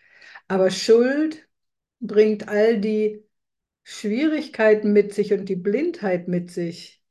Aber 0.49 0.71
Schuld 0.71 1.49
bringt 2.01 2.49
all 2.49 2.81
die 2.81 3.25
Schwierigkeiten 3.85 4.93
mit 4.93 5.15
sich 5.15 5.33
und 5.33 5.49
die 5.49 5.57
Blindheit 5.57 6.29
mit 6.29 6.51
sich 6.51 7.03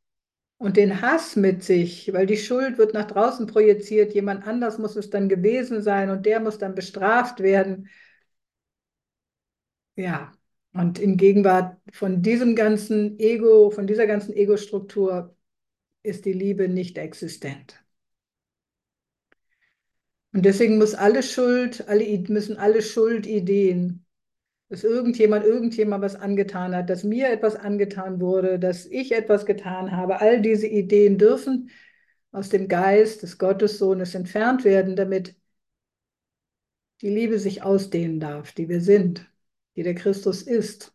und 0.57 0.77
den 0.77 1.01
Hass 1.01 1.35
mit 1.35 1.63
sich, 1.63 2.11
weil 2.13 2.25
die 2.27 2.37
Schuld 2.37 2.77
wird 2.77 2.93
nach 2.93 3.07
draußen 3.07 3.47
projiziert. 3.47 4.13
Jemand 4.13 4.47
anders 4.47 4.77
muss 4.77 4.95
es 4.95 5.09
dann 5.09 5.29
gewesen 5.29 5.81
sein 5.81 6.09
und 6.09 6.25
der 6.25 6.39
muss 6.39 6.57
dann 6.57 6.75
bestraft 6.75 7.41
werden. 7.41 7.89
Ja, 9.95 10.31
und 10.73 10.99
in 10.99 11.17
Gegenwart 11.17 11.77
von 11.93 12.21
diesem 12.21 12.55
ganzen 12.55 13.17
Ego, 13.19 13.69
von 13.71 13.87
dieser 13.87 14.07
ganzen 14.07 14.33
Ego-Struktur 14.33 15.35
ist 16.03 16.25
die 16.25 16.33
Liebe 16.33 16.69
nicht 16.69 16.97
existent. 16.99 17.84
Und 20.35 20.43
deswegen 20.43 20.77
muss 20.79 20.93
alle 20.95 21.23
Schuld, 21.23 21.87
alle, 21.87 22.03
müssen 22.27 22.57
alle 22.57 22.81
Schuldideen, 22.81 24.05
dass 24.69 24.83
irgendjemand 24.83 25.45
irgendjemand 25.45 26.03
was 26.03 26.17
angetan 26.17 26.75
hat, 26.75 26.89
dass 26.89 27.05
mir 27.05 27.29
etwas 27.29 27.55
angetan 27.55 28.19
wurde, 28.19 28.59
dass 28.59 28.85
ich 28.85 29.13
etwas 29.13 29.45
getan 29.45 29.93
habe, 29.95 30.19
all 30.19 30.41
diese 30.41 30.67
Ideen 30.67 31.17
dürfen 31.17 31.71
aus 32.33 32.49
dem 32.49 32.67
Geist 32.67 33.23
des 33.23 33.37
Gottessohnes 33.37 34.13
entfernt 34.13 34.65
werden, 34.65 34.97
damit 34.97 35.35
die 37.01 37.09
Liebe 37.09 37.39
sich 37.39 37.63
ausdehnen 37.63 38.19
darf, 38.19 38.51
die 38.51 38.67
wir 38.67 38.81
sind, 38.81 39.29
die 39.77 39.83
der 39.83 39.95
Christus 39.95 40.41
ist. 40.41 40.93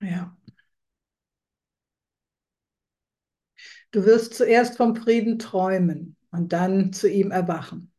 Ja. 0.00 0.39
Du 3.92 4.04
wirst 4.04 4.34
zuerst 4.34 4.76
vom 4.76 4.96
Frieden 4.96 5.38
träumen 5.38 6.16
und 6.30 6.52
dann 6.52 6.92
zu 6.92 7.08
ihm 7.08 7.30
erwachen. 7.30 7.92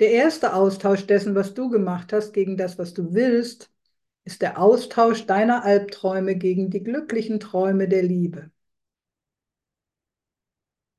Der 0.00 0.10
erste 0.10 0.54
Austausch 0.54 1.06
dessen, 1.06 1.34
was 1.34 1.54
du 1.54 1.68
gemacht 1.68 2.12
hast, 2.12 2.32
gegen 2.32 2.56
das, 2.56 2.78
was 2.78 2.94
du 2.94 3.14
willst, 3.14 3.70
ist 4.24 4.42
der 4.42 4.60
Austausch 4.60 5.26
deiner 5.26 5.64
Albträume 5.64 6.36
gegen 6.36 6.70
die 6.70 6.82
glücklichen 6.82 7.40
Träume 7.40 7.88
der 7.88 8.02
Liebe. 8.02 8.50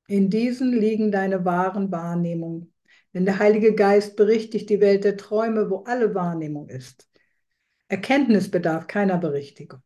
In 0.08 0.30
diesen 0.30 0.74
liegen 0.74 1.12
deine 1.12 1.46
wahren 1.46 1.91
Wahrnehmungen. 1.91 2.74
Denn 3.13 3.26
der 3.26 3.39
Heilige 3.39 3.76
Geist 3.76 4.15
berichtigt 4.15 4.70
die 4.70 4.80
Welt 4.80 5.04
der 5.04 5.17
Träume, 5.17 5.70
wo 5.70 5.84
alle 5.84 6.15
Wahrnehmung 6.15 6.70
ist. 6.70 7.10
Erkenntnis 7.88 8.52
bedarf 8.52 8.88
keiner 8.88 9.17
Berichtigung. 9.17 9.82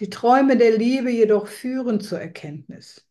Die 0.00 0.10
Träume 0.10 0.56
der 0.56 0.76
Liebe 0.76 1.10
jedoch 1.10 1.46
führen 1.46 2.00
zur 2.00 2.20
Erkenntnis. 2.20 3.06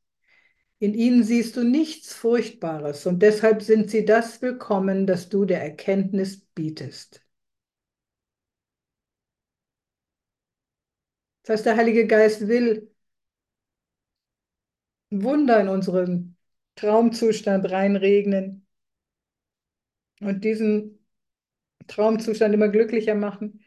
In 0.80 0.94
ihnen 0.94 1.24
siehst 1.24 1.56
du 1.58 1.64
nichts 1.64 2.14
Furchtbares 2.14 3.06
und 3.08 3.22
deshalb 3.22 3.62
sind 3.64 3.90
sie 3.92 4.06
das 4.06 4.42
willkommen, 4.42 5.08
das 5.08 5.30
du 5.30 5.46
der 5.46 5.62
Erkenntnis 5.62 6.42
bietest. 6.56 7.24
Das 11.44 11.54
heißt, 11.58 11.66
der 11.68 11.78
Heilige 11.78 12.08
Geist 12.08 12.48
will 12.48 12.92
Wunder 15.12 15.60
in 15.62 15.68
unseren 15.70 16.38
Traumzustand 16.76 17.70
reinregnen 17.70 18.66
und 20.22 20.44
diesen 20.44 21.00
Traumzustand 21.88 22.54
immer 22.54 22.70
glücklicher 22.70 23.16
machen. 23.16 23.61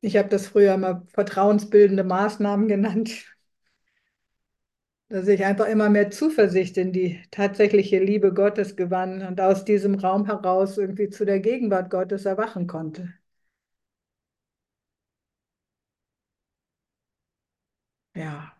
Ich 0.00 0.16
habe 0.16 0.28
das 0.30 0.46
früher 0.48 0.76
mal 0.78 1.02
vertrauensbildende 1.12 2.02
Maßnahmen 2.04 2.66
genannt, 2.68 3.26
dass 5.08 5.26
ich 5.26 5.44
einfach 5.44 5.66
immer 5.66 5.88
mehr 5.90 6.12
Zuversicht 6.12 6.76
in 6.76 6.92
die 6.92 7.20
tatsächliche 7.32 7.98
Liebe 7.98 8.32
Gottes 8.32 8.76
gewann 8.76 9.22
und 9.26 9.40
aus 9.40 9.64
diesem 9.64 9.96
Raum 9.96 10.26
heraus 10.26 10.78
irgendwie 10.78 11.08
zu 11.10 11.24
der 11.24 11.40
Gegenwart 11.40 11.90
Gottes 11.90 12.24
erwachen 12.24 12.66
konnte. 12.68 13.12
Ja. 18.14 18.56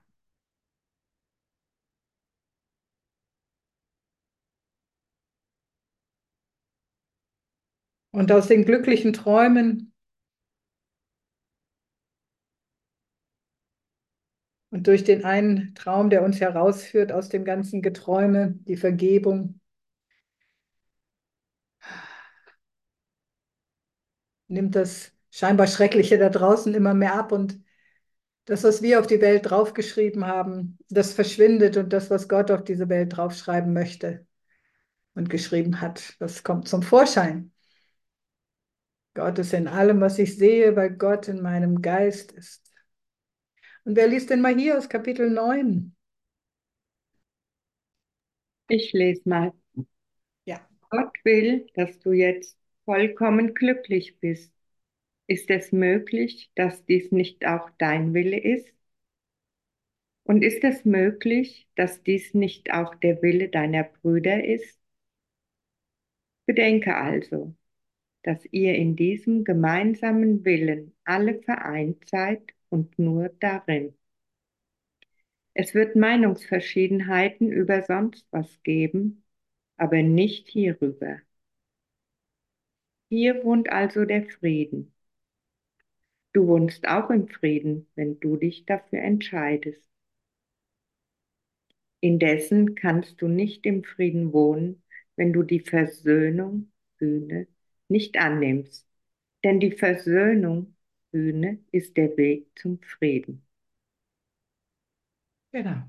Und 8.10 8.32
aus 8.32 8.48
den 8.48 8.64
glücklichen 8.64 9.12
Träumen 9.12 9.92
und 14.76 14.86
durch 14.88 15.04
den 15.04 15.24
einen 15.24 15.74
Traum, 15.74 16.10
der 16.10 16.22
uns 16.22 16.38
herausführt 16.38 17.10
aus 17.10 17.30
dem 17.30 17.46
ganzen 17.46 17.80
Geträume, 17.80 18.56
die 18.68 18.76
Vergebung, 18.76 19.58
nimmt 24.48 24.74
das 24.76 25.12
scheinbar 25.30 25.66
Schreckliche 25.66 26.18
da 26.18 26.28
draußen 26.28 26.74
immer 26.74 26.92
mehr 26.92 27.14
ab 27.14 27.32
und 27.32 27.58
das, 28.44 28.64
was 28.64 28.82
wir 28.82 29.00
auf 29.00 29.06
die 29.06 29.22
Welt 29.22 29.50
draufgeschrieben 29.50 30.26
haben, 30.26 30.76
das 30.90 31.14
verschwindet 31.14 31.78
und 31.78 31.94
das, 31.94 32.10
was 32.10 32.28
Gott 32.28 32.50
auf 32.50 32.62
diese 32.62 32.90
Welt 32.90 33.16
draufschreiben 33.16 33.72
möchte 33.72 34.26
und 35.14 35.30
geschrieben 35.30 35.80
hat, 35.80 36.16
das 36.20 36.42
kommt 36.44 36.68
zum 36.68 36.82
Vorschein. 36.82 37.50
Gott 39.14 39.38
ist 39.38 39.54
in 39.54 39.68
allem, 39.68 40.02
was 40.02 40.18
ich 40.18 40.36
sehe, 40.36 40.76
weil 40.76 40.90
Gott 40.90 41.28
in 41.28 41.40
meinem 41.40 41.80
Geist 41.80 42.32
ist. 42.32 42.65
Und 43.86 43.94
wer 43.94 44.08
liest 44.08 44.30
denn 44.30 44.40
mal 44.40 44.56
hier 44.56 44.76
aus 44.76 44.88
Kapitel 44.88 45.30
9? 45.30 45.94
Ich 48.68 48.92
lese 48.92 49.28
mal. 49.28 49.52
Ja. 50.44 50.68
Gott 50.90 51.12
will, 51.22 51.68
dass 51.74 52.00
du 52.00 52.10
jetzt 52.10 52.58
vollkommen 52.84 53.54
glücklich 53.54 54.18
bist. 54.18 54.52
Ist 55.28 55.50
es 55.50 55.70
möglich, 55.70 56.50
dass 56.56 56.84
dies 56.84 57.12
nicht 57.12 57.46
auch 57.46 57.70
dein 57.78 58.12
Wille 58.12 58.40
ist? 58.40 58.66
Und 60.24 60.42
ist 60.42 60.64
es 60.64 60.84
möglich, 60.84 61.68
dass 61.76 62.02
dies 62.02 62.34
nicht 62.34 62.72
auch 62.72 62.96
der 62.96 63.22
Wille 63.22 63.50
deiner 63.50 63.84
Brüder 63.84 64.44
ist? 64.44 64.80
Bedenke 66.44 66.96
also, 66.96 67.54
dass 68.24 68.44
ihr 68.50 68.74
in 68.74 68.96
diesem 68.96 69.44
gemeinsamen 69.44 70.44
Willen 70.44 70.92
alle 71.04 71.40
vereint 71.40 72.04
seid 72.08 72.55
und 72.70 72.98
nur 72.98 73.30
darin. 73.40 73.94
Es 75.54 75.74
wird 75.74 75.96
Meinungsverschiedenheiten 75.96 77.50
über 77.50 77.82
sonst 77.82 78.28
was 78.30 78.62
geben, 78.62 79.24
aber 79.76 80.02
nicht 80.04 80.46
hierüber. 80.48 81.18
Hier 83.08 83.42
wohnt 83.42 83.68
also 83.72 84.04
der 84.04 84.26
Frieden. 84.30 84.92
Du 86.32 86.46
wohnst 86.46 86.86
auch 86.86 87.10
im 87.10 87.26
Frieden, 87.26 87.88
wenn 87.96 88.20
du 88.20 88.36
dich 88.36 88.64
dafür 88.64 89.00
entscheidest. 89.00 89.82
Indessen 92.00 92.74
kannst 92.74 93.20
du 93.20 93.28
nicht 93.28 93.66
im 93.66 93.84
Frieden 93.84 94.32
wohnen, 94.32 94.82
wenn 95.16 95.32
du 95.34 95.42
die 95.42 95.60
Versöhnung, 95.60 96.72
Sühne, 96.98 97.48
nicht 97.88 98.18
annimmst. 98.18 98.86
Denn 99.44 99.60
die 99.60 99.72
Versöhnung, 99.72 100.75
Sühne, 101.12 101.58
ist 101.72 101.96
der 101.96 102.16
Weg 102.16 102.46
zum 102.58 102.80
Frieden. 102.80 103.44
Genau. 105.52 105.86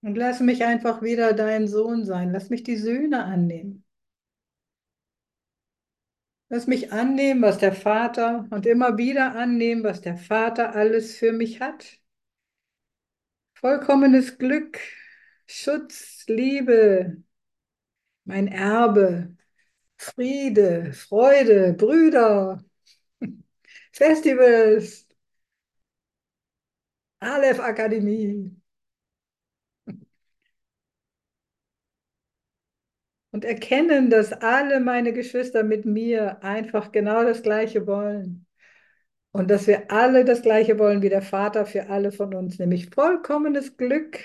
Und 0.00 0.16
lass 0.16 0.40
mich 0.40 0.64
einfach 0.64 1.02
wieder 1.02 1.32
dein 1.34 1.68
Sohn 1.68 2.04
sein. 2.06 2.32
Lass 2.32 2.48
mich 2.48 2.62
die 2.62 2.76
Söhne 2.78 3.24
annehmen. 3.24 3.84
Lass 6.48 6.66
mich 6.66 6.92
annehmen, 6.92 7.42
was 7.42 7.58
der 7.58 7.72
Vater 7.72 8.46
und 8.50 8.66
immer 8.66 8.98
wieder 8.98 9.34
annehmen, 9.36 9.84
was 9.84 10.00
der 10.00 10.16
Vater 10.16 10.74
alles 10.74 11.16
für 11.16 11.32
mich 11.32 11.60
hat. 11.60 12.00
Vollkommenes 13.54 14.38
Glück, 14.38 14.78
Schutz, 15.46 16.24
Liebe, 16.28 17.22
mein 18.24 18.48
Erbe, 18.48 19.36
Friede, 19.98 20.92
Freude, 20.94 21.74
Brüder, 21.74 22.58
Festivals, 23.92 25.06
Aleph 27.20 27.60
Akademie. 27.60 28.56
Und 33.30 33.44
erkennen, 33.44 34.08
dass 34.10 34.32
alle 34.32 34.80
meine 34.80 35.12
Geschwister 35.12 35.62
mit 35.62 35.84
mir 35.84 36.42
einfach 36.42 36.90
genau 36.92 37.22
das 37.24 37.42
Gleiche 37.42 37.86
wollen. 37.86 38.46
Und 39.32 39.50
dass 39.50 39.66
wir 39.68 39.90
alle 39.92 40.24
das 40.24 40.42
Gleiche 40.42 40.78
wollen 40.78 41.02
wie 41.02 41.10
der 41.10 41.22
Vater 41.22 41.66
für 41.66 41.88
alle 41.90 42.12
von 42.12 42.34
uns, 42.34 42.58
nämlich 42.60 42.90
vollkommenes 42.90 43.76
Glück. 43.78 44.20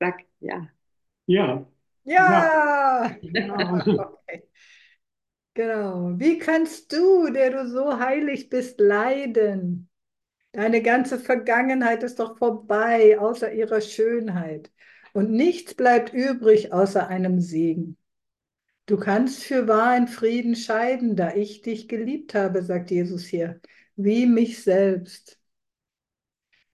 Sag 0.00 0.26
ja. 0.40 0.68
Ja, 1.26 1.66
Ja. 2.04 3.18
genau. 3.22 3.78
Okay. 3.98 4.47
Genau. 5.58 6.12
Wie 6.20 6.38
kannst 6.38 6.92
du, 6.92 7.30
der 7.32 7.50
du 7.50 7.68
so 7.68 7.98
heilig 7.98 8.48
bist, 8.48 8.78
leiden? 8.78 9.90
Deine 10.52 10.82
ganze 10.82 11.18
Vergangenheit 11.18 12.04
ist 12.04 12.20
doch 12.20 12.38
vorbei, 12.38 13.18
außer 13.18 13.52
ihrer 13.52 13.80
Schönheit. 13.80 14.70
Und 15.14 15.32
nichts 15.32 15.74
bleibt 15.74 16.12
übrig 16.14 16.72
außer 16.72 17.08
einem 17.08 17.40
Segen. 17.40 17.96
Du 18.86 18.98
kannst 18.98 19.42
für 19.42 19.66
wahr 19.66 19.96
in 19.96 20.06
Frieden 20.06 20.54
scheiden, 20.54 21.16
da 21.16 21.34
ich 21.34 21.60
dich 21.60 21.88
geliebt 21.88 22.34
habe, 22.34 22.62
sagt 22.62 22.92
Jesus 22.92 23.26
hier, 23.26 23.60
wie 23.96 24.26
mich 24.26 24.62
selbst. 24.62 25.40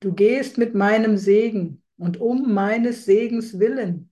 Du 0.00 0.12
gehst 0.12 0.58
mit 0.58 0.74
meinem 0.74 1.16
Segen 1.16 1.82
und 1.96 2.20
um 2.20 2.52
meines 2.52 3.06
Segens 3.06 3.58
willen. 3.58 4.10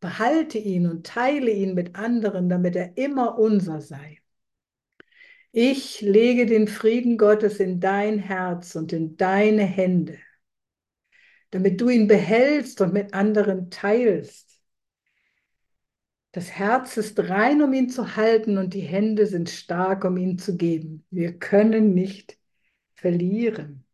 Behalte 0.00 0.58
ihn 0.58 0.86
und 0.86 1.06
teile 1.06 1.50
ihn 1.50 1.74
mit 1.74 1.96
anderen, 1.96 2.48
damit 2.48 2.76
er 2.76 2.96
immer 2.96 3.38
unser 3.38 3.80
sei. 3.80 4.20
Ich 5.52 6.00
lege 6.00 6.46
den 6.46 6.68
Frieden 6.68 7.18
Gottes 7.18 7.58
in 7.60 7.80
dein 7.80 8.18
Herz 8.18 8.74
und 8.76 8.92
in 8.92 9.16
deine 9.16 9.64
Hände, 9.64 10.18
damit 11.50 11.80
du 11.80 11.88
ihn 11.88 12.06
behältst 12.06 12.80
und 12.80 12.92
mit 12.92 13.14
anderen 13.14 13.70
teilst. 13.70 14.48
Das 16.32 16.50
Herz 16.50 16.96
ist 16.96 17.18
rein, 17.18 17.62
um 17.62 17.72
ihn 17.72 17.88
zu 17.90 18.16
halten, 18.16 18.58
und 18.58 18.74
die 18.74 18.80
Hände 18.82 19.26
sind 19.26 19.48
stark, 19.50 20.04
um 20.04 20.16
ihn 20.16 20.38
zu 20.38 20.56
geben. 20.56 21.04
Wir 21.10 21.38
können 21.38 21.94
nicht 21.94 22.38
verlieren. 22.94 23.84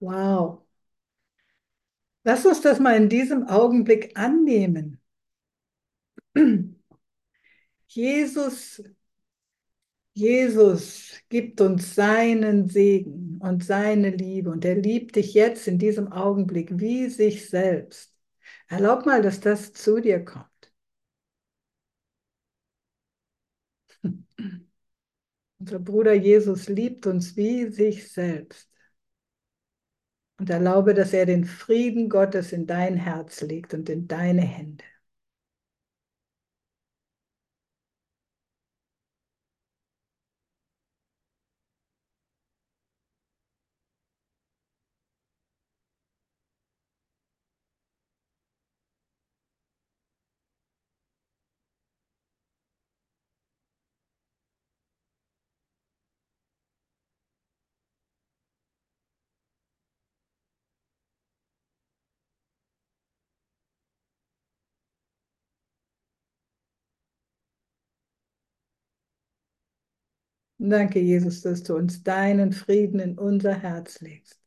Wow. 0.00 0.63
Lass 2.24 2.44
uns 2.46 2.60
das 2.60 2.80
mal 2.80 2.96
in 2.96 3.08
diesem 3.08 3.46
Augenblick 3.46 4.18
annehmen. 4.18 5.00
Jesus, 7.88 8.82
Jesus 10.14 11.12
gibt 11.28 11.60
uns 11.60 11.94
seinen 11.94 12.68
Segen 12.68 13.38
und 13.42 13.64
seine 13.64 14.10
Liebe 14.10 14.50
und 14.50 14.64
er 14.64 14.76
liebt 14.76 15.16
dich 15.16 15.34
jetzt 15.34 15.66
in 15.68 15.78
diesem 15.78 16.12
Augenblick 16.12 16.78
wie 16.78 17.08
sich 17.08 17.48
selbst. 17.48 18.12
Erlaub 18.68 19.06
mal, 19.06 19.22
dass 19.22 19.40
das 19.40 19.72
zu 19.72 20.00
dir 20.00 20.24
kommt. 20.24 20.48
Unser 25.58 25.78
Bruder 25.80 26.14
Jesus 26.14 26.68
liebt 26.68 27.06
uns 27.06 27.36
wie 27.36 27.66
sich 27.70 28.12
selbst. 28.12 28.68
Und 30.38 30.48
erlaube, 30.50 30.94
dass 30.94 31.12
er 31.12 31.26
den 31.26 31.44
Frieden 31.44 32.08
Gottes 32.08 32.52
in 32.52 32.66
dein 32.66 32.96
Herz 32.96 33.40
legt 33.42 33.74
und 33.74 33.88
in 33.88 34.06
deine 34.08 34.42
Hände. 34.42 34.84
Danke, 70.68 70.98
Jesus, 70.98 71.42
dass 71.42 71.62
du 71.62 71.76
uns 71.76 72.02
deinen 72.02 72.52
Frieden 72.52 72.98
in 72.98 73.16
unser 73.18 73.54
Herz 73.54 74.00
legst. 74.00 74.40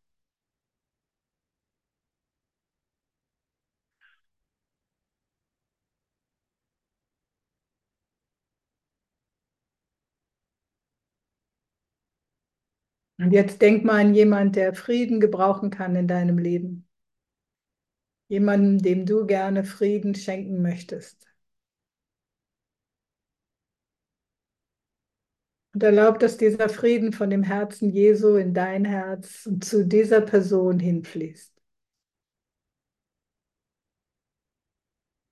Und 13.20 13.30
jetzt 13.32 13.62
denk 13.62 13.84
mal 13.86 14.00
an 14.04 14.16
jemanden, 14.16 14.54
der 14.54 14.74
Frieden 14.74 15.20
gebrauchen 15.20 15.70
kann 15.70 15.96
in 15.96 16.08
deinem 16.08 16.40
Leben. 16.40 16.88
Jemanden, 18.30 18.78
dem 18.78 19.06
du 19.06 19.26
gerne 19.26 19.66
Frieden 19.66 20.16
schenken 20.16 20.62
möchtest. 20.62 21.27
Und 25.78 25.84
erlaub, 25.84 26.18
dass 26.18 26.38
dieser 26.38 26.70
Frieden 26.70 27.14
von 27.14 27.30
dem 27.30 27.44
Herzen 27.44 27.92
Jesu 27.92 28.36
in 28.36 28.56
dein 28.56 28.84
Herz 28.84 29.46
und 29.46 29.64
zu 29.64 29.86
dieser 29.86 30.22
Person 30.22 30.80
hinfließt. 30.80 31.54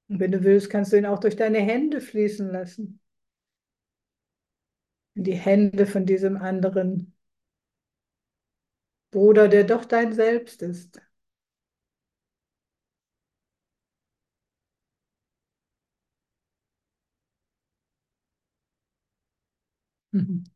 Und 0.07 0.19
wenn 0.19 0.31
du 0.31 0.43
willst, 0.43 0.69
kannst 0.69 0.93
du 0.93 0.97
ihn 0.97 1.07
auch 1.07 1.19
durch 1.19 1.35
deine 1.35 1.57
Hände 1.57 1.99
fließen 1.99 2.47
lassen. 2.51 2.99
In 5.15 5.23
die 5.23 5.33
Hände 5.33 5.87
von 5.87 6.05
diesem 6.05 6.37
anderen 6.37 7.15
Bruder, 9.09 9.47
der 9.47 9.63
doch 9.63 9.83
dein 9.83 10.13
Selbst 10.13 10.61
ist. 10.61 11.01
Mhm. 20.15 20.54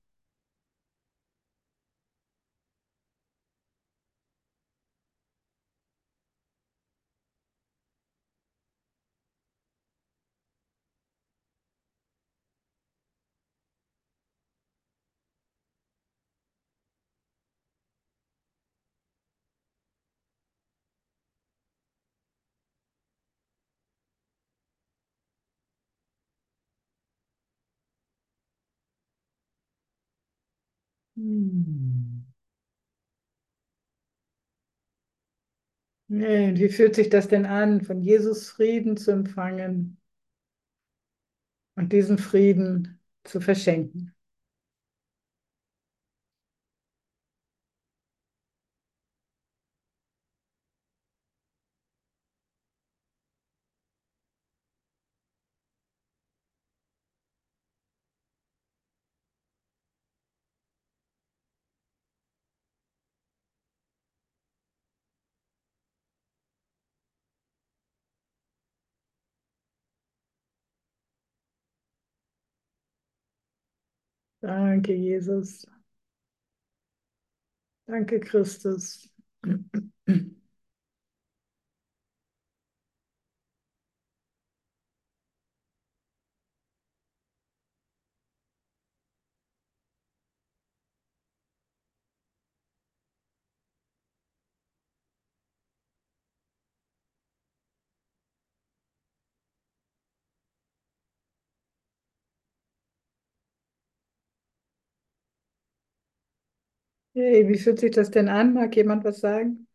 Hm. 31.19 32.23
Wie 36.07 36.69
fühlt 36.69 36.93
sich 36.95 37.09
das 37.09 37.27
denn 37.29 37.45
an, 37.47 37.81
von 37.81 38.01
Jesus 38.01 38.49
Frieden 38.49 38.95
zu 38.97 39.09
empfangen 39.11 39.97
und 41.75 41.93
diesen 41.93 42.17
Frieden 42.19 42.99
zu 43.23 43.41
verschenken? 43.41 44.13
Danke, 74.41 74.93
Jesus. 74.93 75.65
Danke, 77.87 78.19
Christus. 78.19 79.09
Hey, 107.19 107.47
wie 107.47 107.57
fühlt 107.59 107.79
sich 107.79 107.91
das 107.91 108.09
denn 108.11 108.29
an? 108.29 108.53
Mag 108.53 108.75
jemand 108.75 109.03
was 109.03 109.19
sagen? 109.19 109.67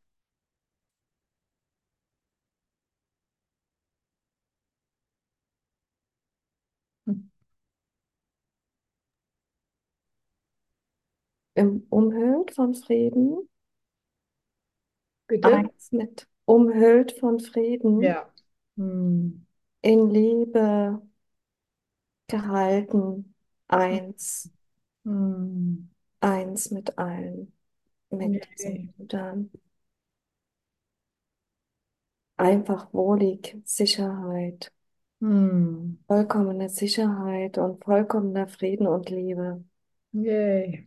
Im 11.57 11.85
umhüllt 11.91 12.53
von 12.55 12.75
Frieden, 12.77 13.49
Bitte? 15.29 15.71
eins 15.71 15.93
mit 15.93 16.27
umhüllt 16.45 17.13
von 17.13 17.39
Frieden, 17.41 18.17
Ja. 18.17 18.31
Hm. 18.77 19.47
in 19.83 20.11
Liebe 20.11 21.01
gehalten, 22.29 23.35
eins, 23.69 24.51
Hm. 25.05 25.89
Eins 26.25 26.71
mit 26.73 26.99
allen, 26.99 27.53
mit 28.11 28.41
Nee. 28.59 28.95
Brüdern. 28.99 29.51
Einfach 32.37 32.93
wohlig, 32.95 33.57
Sicherheit, 33.65 34.73
Hm. 35.21 35.97
vollkommene 36.07 36.71
Sicherheit 36.71 37.59
und 37.59 37.85
vollkommener 37.85 38.49
Frieden 38.49 38.87
und 38.87 39.11
Liebe. 39.11 39.63
Yay. 40.23 40.87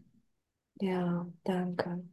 Ja, 0.81 1.27
danke. 1.43 2.03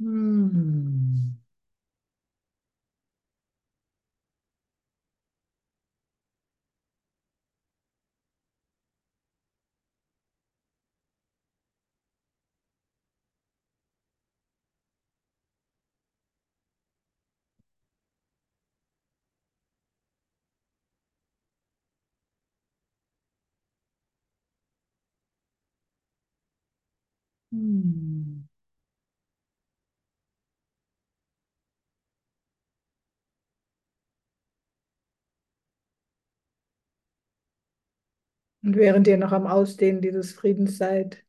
Hm. 0.00 1.40
Hm. 27.52 28.39
Und 38.62 38.76
während 38.76 39.06
ihr 39.06 39.16
noch 39.16 39.32
am 39.32 39.46
Ausdehnen 39.46 40.02
dieses 40.02 40.32
Friedens 40.32 40.76
seid, 40.78 41.24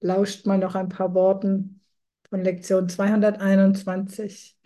lauscht 0.00 0.46
mal 0.46 0.58
noch 0.58 0.74
ein 0.74 0.88
paar 0.88 1.14
Worten 1.14 1.80
von 2.28 2.42
Lektion 2.42 2.88
221. 2.88 4.56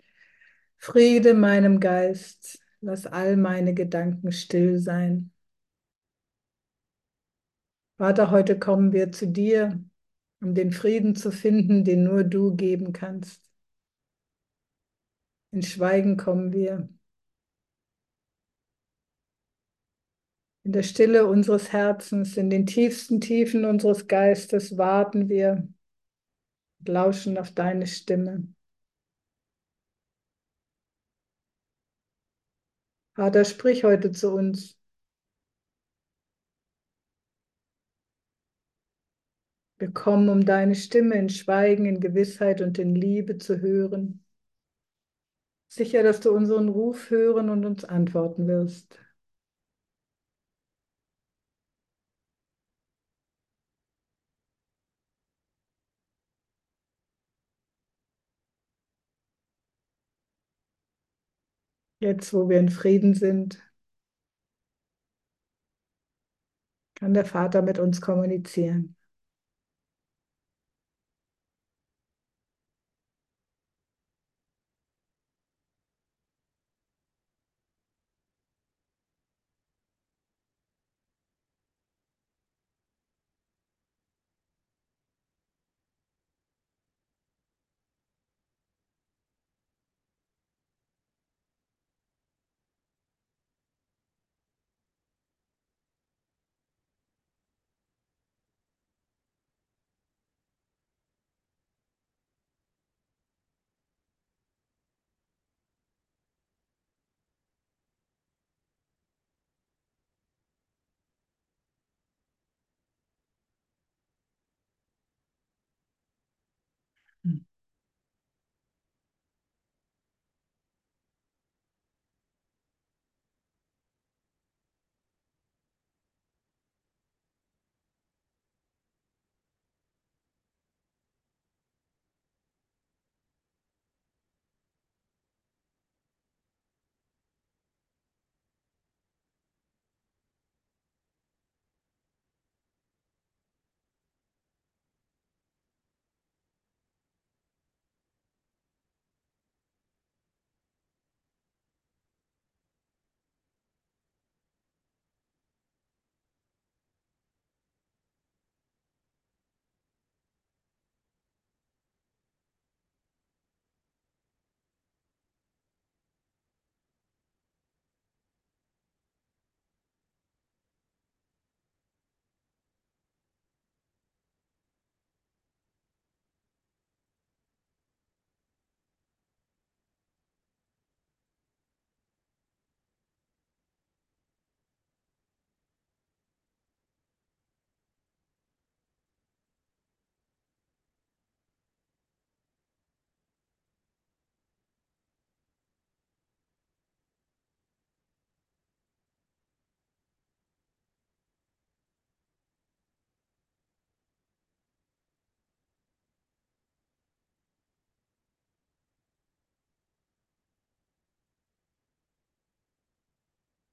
Friede 0.77 1.33
meinem 1.33 1.79
Geist, 1.79 2.59
lass 2.81 3.05
all 3.07 3.37
meine 3.37 3.73
Gedanken 3.73 4.31
still 4.31 4.79
sein. 4.79 5.31
Vater, 7.97 8.29
heute 8.31 8.59
kommen 8.59 8.93
wir 8.93 9.11
zu 9.11 9.27
dir, 9.27 9.83
um 10.39 10.53
den 10.53 10.71
Frieden 10.71 11.15
zu 11.15 11.31
finden, 11.31 11.83
den 11.83 12.03
nur 12.03 12.23
du 12.23 12.55
geben 12.55 12.93
kannst. 12.93 13.41
In 15.51 15.63
Schweigen 15.63 16.15
kommen 16.17 16.53
wir. 16.53 16.87
In 20.67 20.73
der 20.73 20.83
Stille 20.83 21.25
unseres 21.27 21.71
Herzens, 21.71 22.35
in 22.35 22.49
den 22.49 22.65
tiefsten 22.65 23.21
Tiefen 23.21 23.63
unseres 23.63 24.05
Geistes 24.09 24.77
warten 24.77 25.29
wir 25.29 25.65
und 26.79 26.89
lauschen 26.89 27.37
auf 27.37 27.53
deine 27.53 27.87
Stimme. 27.87 28.53
Vater, 33.15 33.45
sprich 33.45 33.85
heute 33.85 34.11
zu 34.11 34.33
uns. 34.33 34.77
Wir 39.77 39.91
kommen, 39.93 40.27
um 40.27 40.45
deine 40.45 40.75
Stimme 40.75 41.15
in 41.15 41.29
Schweigen, 41.29 41.85
in 41.85 42.01
Gewissheit 42.01 42.59
und 42.59 42.77
in 42.77 42.93
Liebe 42.93 43.37
zu 43.37 43.61
hören. 43.61 44.25
Sicher, 45.69 46.03
dass 46.03 46.19
du 46.19 46.31
unseren 46.31 46.67
Ruf 46.67 47.09
hören 47.09 47.49
und 47.49 47.63
uns 47.63 47.85
antworten 47.85 48.49
wirst. 48.49 48.99
Jetzt, 61.99 62.33
wo 62.33 62.49
wir 62.49 62.57
in 62.59 62.69
Frieden 62.69 63.13
sind, 63.13 63.61
kann 66.95 67.13
der 67.13 67.23
Vater 67.25 67.61
mit 67.61 67.79
uns 67.79 68.01
kommunizieren. 68.01 68.96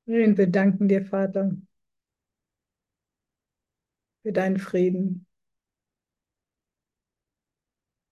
Und 0.06 0.38
wir 0.38 0.46
danken 0.46 0.88
dir, 0.88 1.04
Vater, 1.04 1.52
für 4.22 4.32
deinen 4.32 4.58
Frieden, 4.58 5.26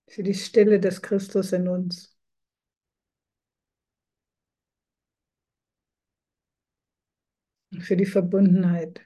für 0.09 0.23
die 0.23 0.35
Stille 0.35 0.79
des 0.79 1.03
Christus 1.03 1.51
in 1.53 1.67
uns. 1.67 2.17
Für 7.81 7.97
die 7.99 8.07
Verbundenheit. 8.07 9.03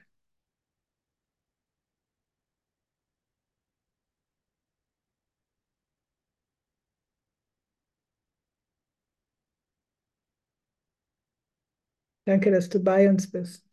Danke, 12.27 12.51
dass 12.51 12.69
du 12.69 12.79
bei 12.79 13.09
uns 13.09 13.31
bist. 13.31 13.65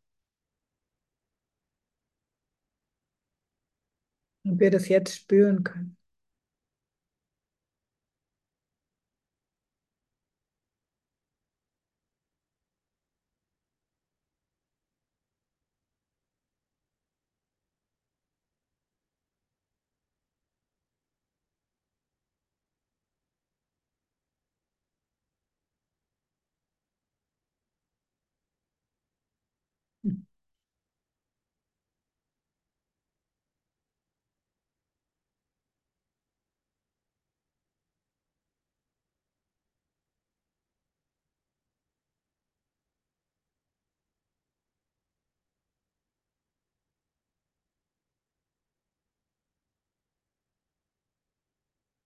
Und 4.44 4.58
wir 4.60 4.70
das 4.70 4.88
jetzt 4.88 5.14
spüren 5.16 5.64
können. 5.64 5.96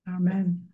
Amen. 0.09 0.68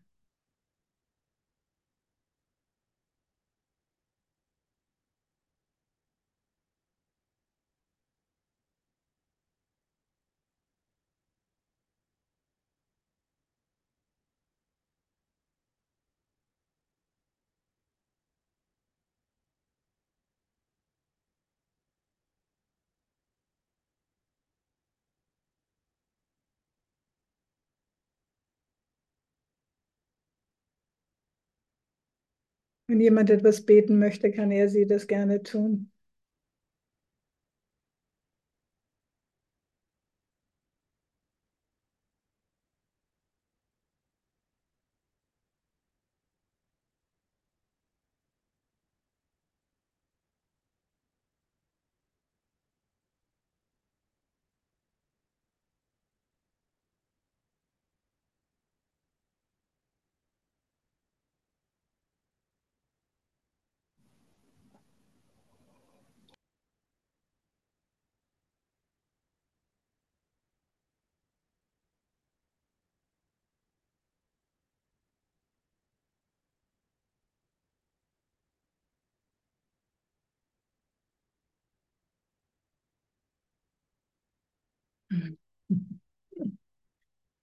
Wenn 32.87 33.01
jemand 33.01 33.28
etwas 33.28 33.66
beten 33.66 33.99
möchte, 33.99 34.30
kann 34.30 34.51
er 34.51 34.70
sie 34.70 34.87
das 34.87 35.07
gerne 35.07 35.43
tun. 35.43 35.91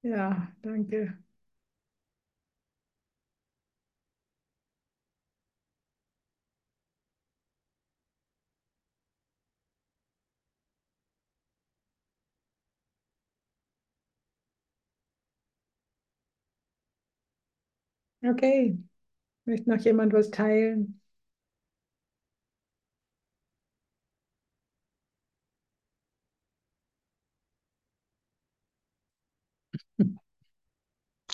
Ja, 0.04 0.52
danke. 0.62 1.18
Okay, 18.24 18.78
möchte 19.46 19.70
noch 19.72 19.80
jemand 19.84 20.14
was 20.14 20.32
teilen? 20.32 21.01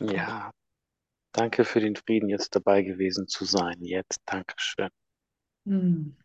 Ja, 0.02 0.52
danke 1.34 1.66
für 1.66 1.80
den 1.82 1.95
Frieden, 1.95 2.30
jetzt 2.30 2.56
dabei 2.56 2.84
gewesen 2.84 3.28
zu 3.28 3.45
sein. 3.45 3.82
Jetzt, 3.82 4.22
Dankeschön. 4.26 4.89
Hm. 5.66 6.18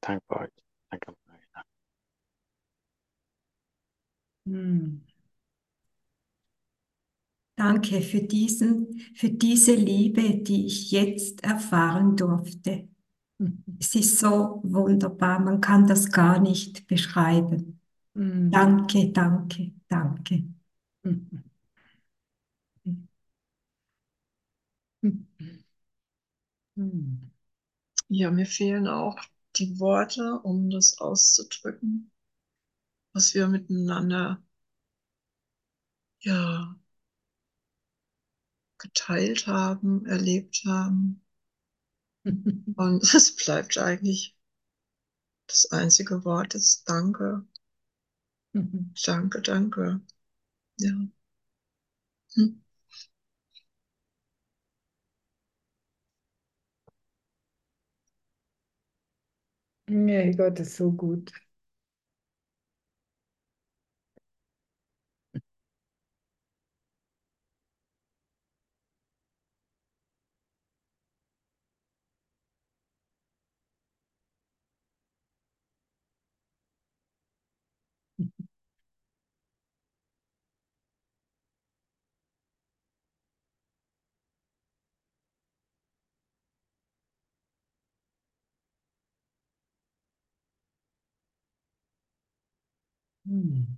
Danke 0.00 0.24
euch. 0.36 0.52
Danke, 0.90 1.14
Marina. 1.26 1.62
Hm. 4.46 5.00
Danke 7.56 8.00
für 8.02 8.20
diesen, 8.20 9.00
für 9.14 9.30
diese 9.30 9.74
Liebe, 9.74 10.36
die 10.42 10.66
ich 10.66 10.90
jetzt 10.90 11.44
erfahren 11.44 12.16
durfte. 12.16 12.88
Es 13.78 13.94
ist 13.94 14.18
so 14.18 14.60
wunderbar, 14.64 15.40
man 15.40 15.60
kann 15.60 15.86
das 15.86 16.10
gar 16.10 16.40
nicht 16.40 16.86
beschreiben. 16.88 17.80
Hm. 18.14 18.50
Danke, 18.50 19.10
danke, 19.12 19.72
danke. 19.88 20.44
Hm. 21.04 21.43
Hm. 26.76 27.32
Ja, 28.08 28.30
mir 28.30 28.46
fehlen 28.46 28.88
auch 28.88 29.18
die 29.56 29.80
Worte, 29.80 30.40
um 30.44 30.70
das 30.70 30.98
auszudrücken, 30.98 32.10
was 33.14 33.32
wir 33.34 33.48
miteinander 33.48 34.42
ja 36.20 36.76
geteilt 38.78 39.48
haben, 39.48 40.06
erlebt 40.06 40.62
haben. 40.64 41.20
Und 42.76 43.02
es 43.14 43.34
bleibt 43.36 43.78
eigentlich 43.78 44.36
das 45.46 45.72
einzige 45.72 46.22
Wort 46.26 46.54
ist 46.54 46.86
Danke. 46.86 47.46
Danke, 49.06 49.40
danke. 49.42 50.00
Ja. 50.78 50.92
Hm. 52.36 52.63
Nee, 59.88 60.32
Gott 60.34 60.60
ist 60.60 60.76
so 60.76 60.92
gut. 60.92 61.32
Hm. 93.34 93.76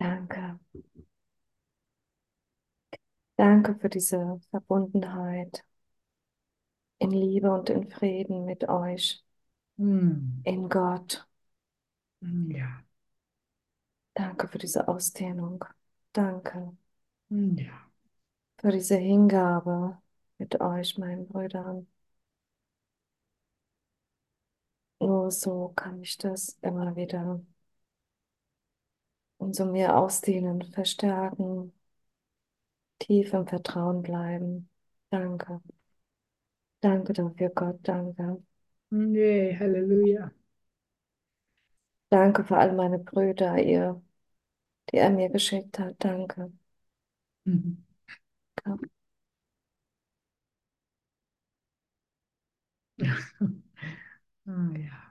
Danke. 0.00 0.58
Danke 3.36 3.76
für 3.76 3.88
diese 3.88 4.40
Verbundenheit 4.50 5.64
in 6.98 7.12
Liebe 7.12 7.52
und 7.52 7.70
in 7.70 7.88
Frieden 7.88 8.44
mit 8.46 8.68
euch, 8.68 9.22
Hm. 9.78 10.44
in 10.44 10.68
Gott. 10.70 11.26
Hm, 12.22 12.50
Ja. 12.50 12.84
Danke 14.14 14.48
für 14.48 14.58
diese 14.58 14.88
Ausdehnung. 14.88 15.64
Danke 16.12 16.76
Hm, 17.30 17.56
Ja. 17.58 17.90
für 18.60 18.72
diese 18.72 18.96
Hingabe 18.96 19.98
mit 20.38 20.60
euch, 20.60 20.98
meinen 20.98 21.26
Brüdern. 21.28 21.86
Nur 25.24 25.30
so 25.30 25.72
kann 25.74 26.02
ich 26.02 26.18
das 26.18 26.58
immer 26.60 26.94
wieder 26.96 27.40
umso 29.38 29.64
mehr 29.66 29.96
ausdehnen, 29.96 30.60
verstärken, 30.72 31.72
tief 32.98 33.32
im 33.34 33.46
Vertrauen 33.46 34.02
bleiben. 34.02 34.68
Danke. 35.10 35.60
Danke 36.80 37.12
dafür, 37.12 37.48
Gott. 37.50 37.80
Danke. 37.82 38.40
Nee, 38.90 39.56
Halleluja. 39.58 40.30
Danke 42.10 42.44
für 42.44 42.56
all 42.56 42.72
meine 42.74 42.98
Brüder, 42.98 43.58
ihr, 43.62 44.02
die 44.92 44.96
er 44.98 45.10
mir 45.10 45.30
geschickt 45.30 45.78
hat. 45.80 45.96
Danke. 46.04 46.52
Mhm. 47.46 47.84
Ja. 48.66 48.76
Ah, 54.48 54.72
ja. 54.78 55.03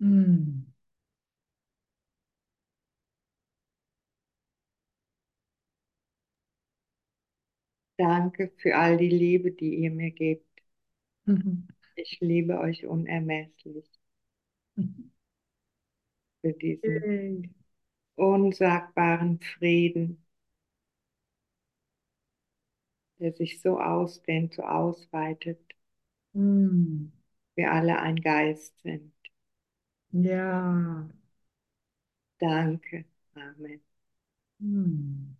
Hm. 0.00 0.66
Danke 7.98 8.52
für 8.56 8.74
all 8.78 8.96
die 8.96 9.10
Liebe, 9.10 9.52
die 9.52 9.74
ihr 9.74 9.90
mir 9.90 10.10
gebt. 10.10 10.62
Mhm. 11.26 11.66
Ich 11.96 12.20
liebe 12.20 12.58
euch 12.60 12.86
unermesslich 12.86 13.90
Mhm. 14.76 15.10
für 16.40 16.52
diesen 16.54 17.04
Yay. 17.04 17.50
unsagbaren 18.16 19.40
Frieden, 19.40 20.22
der 23.18 23.34
sich 23.34 23.60
so 23.60 23.78
ausdehnt, 23.78 24.54
so 24.54 24.62
ausweitet, 24.62 25.60
Hm. 26.34 27.10
wir 27.56 27.72
alle 27.72 27.98
ein 27.98 28.16
Geist 28.20 28.78
sind. 28.82 29.12
Ja. 30.24 31.06
Danke. 32.40 33.04
Amen. 33.34 33.80
Hm. 34.60 35.36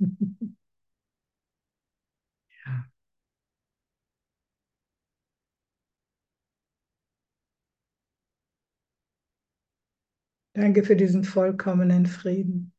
Danke 10.56 10.84
für 10.84 10.96
diesen 10.96 11.22
vollkommenen 11.22 12.06
Frieden. 12.06 12.72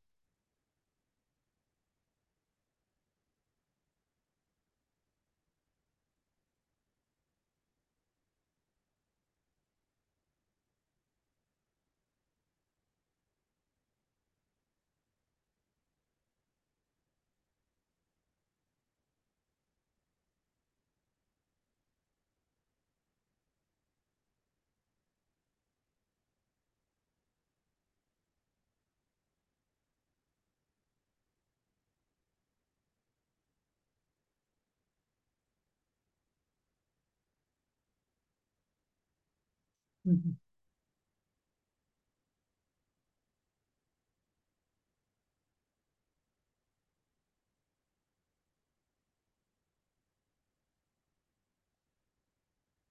Mhm. 40.07 40.37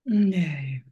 Nee. 0.04 0.84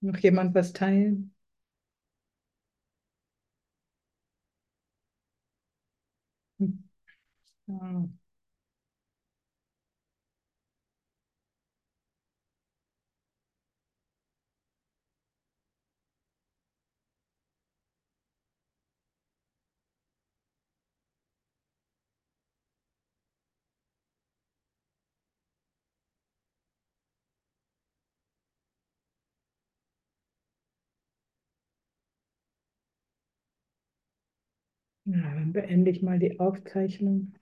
Noch 0.00 0.16
jemand 0.22 0.54
was 0.54 0.72
teilen? 0.72 1.34
Hm. 6.58 6.84
Ja. 7.68 8.08
Ja, 35.06 35.34
dann 35.34 35.52
beende 35.54 35.90
ich 35.90 36.02
mal 36.02 36.18
die 36.18 36.38
Aufzeichnung. 36.38 37.32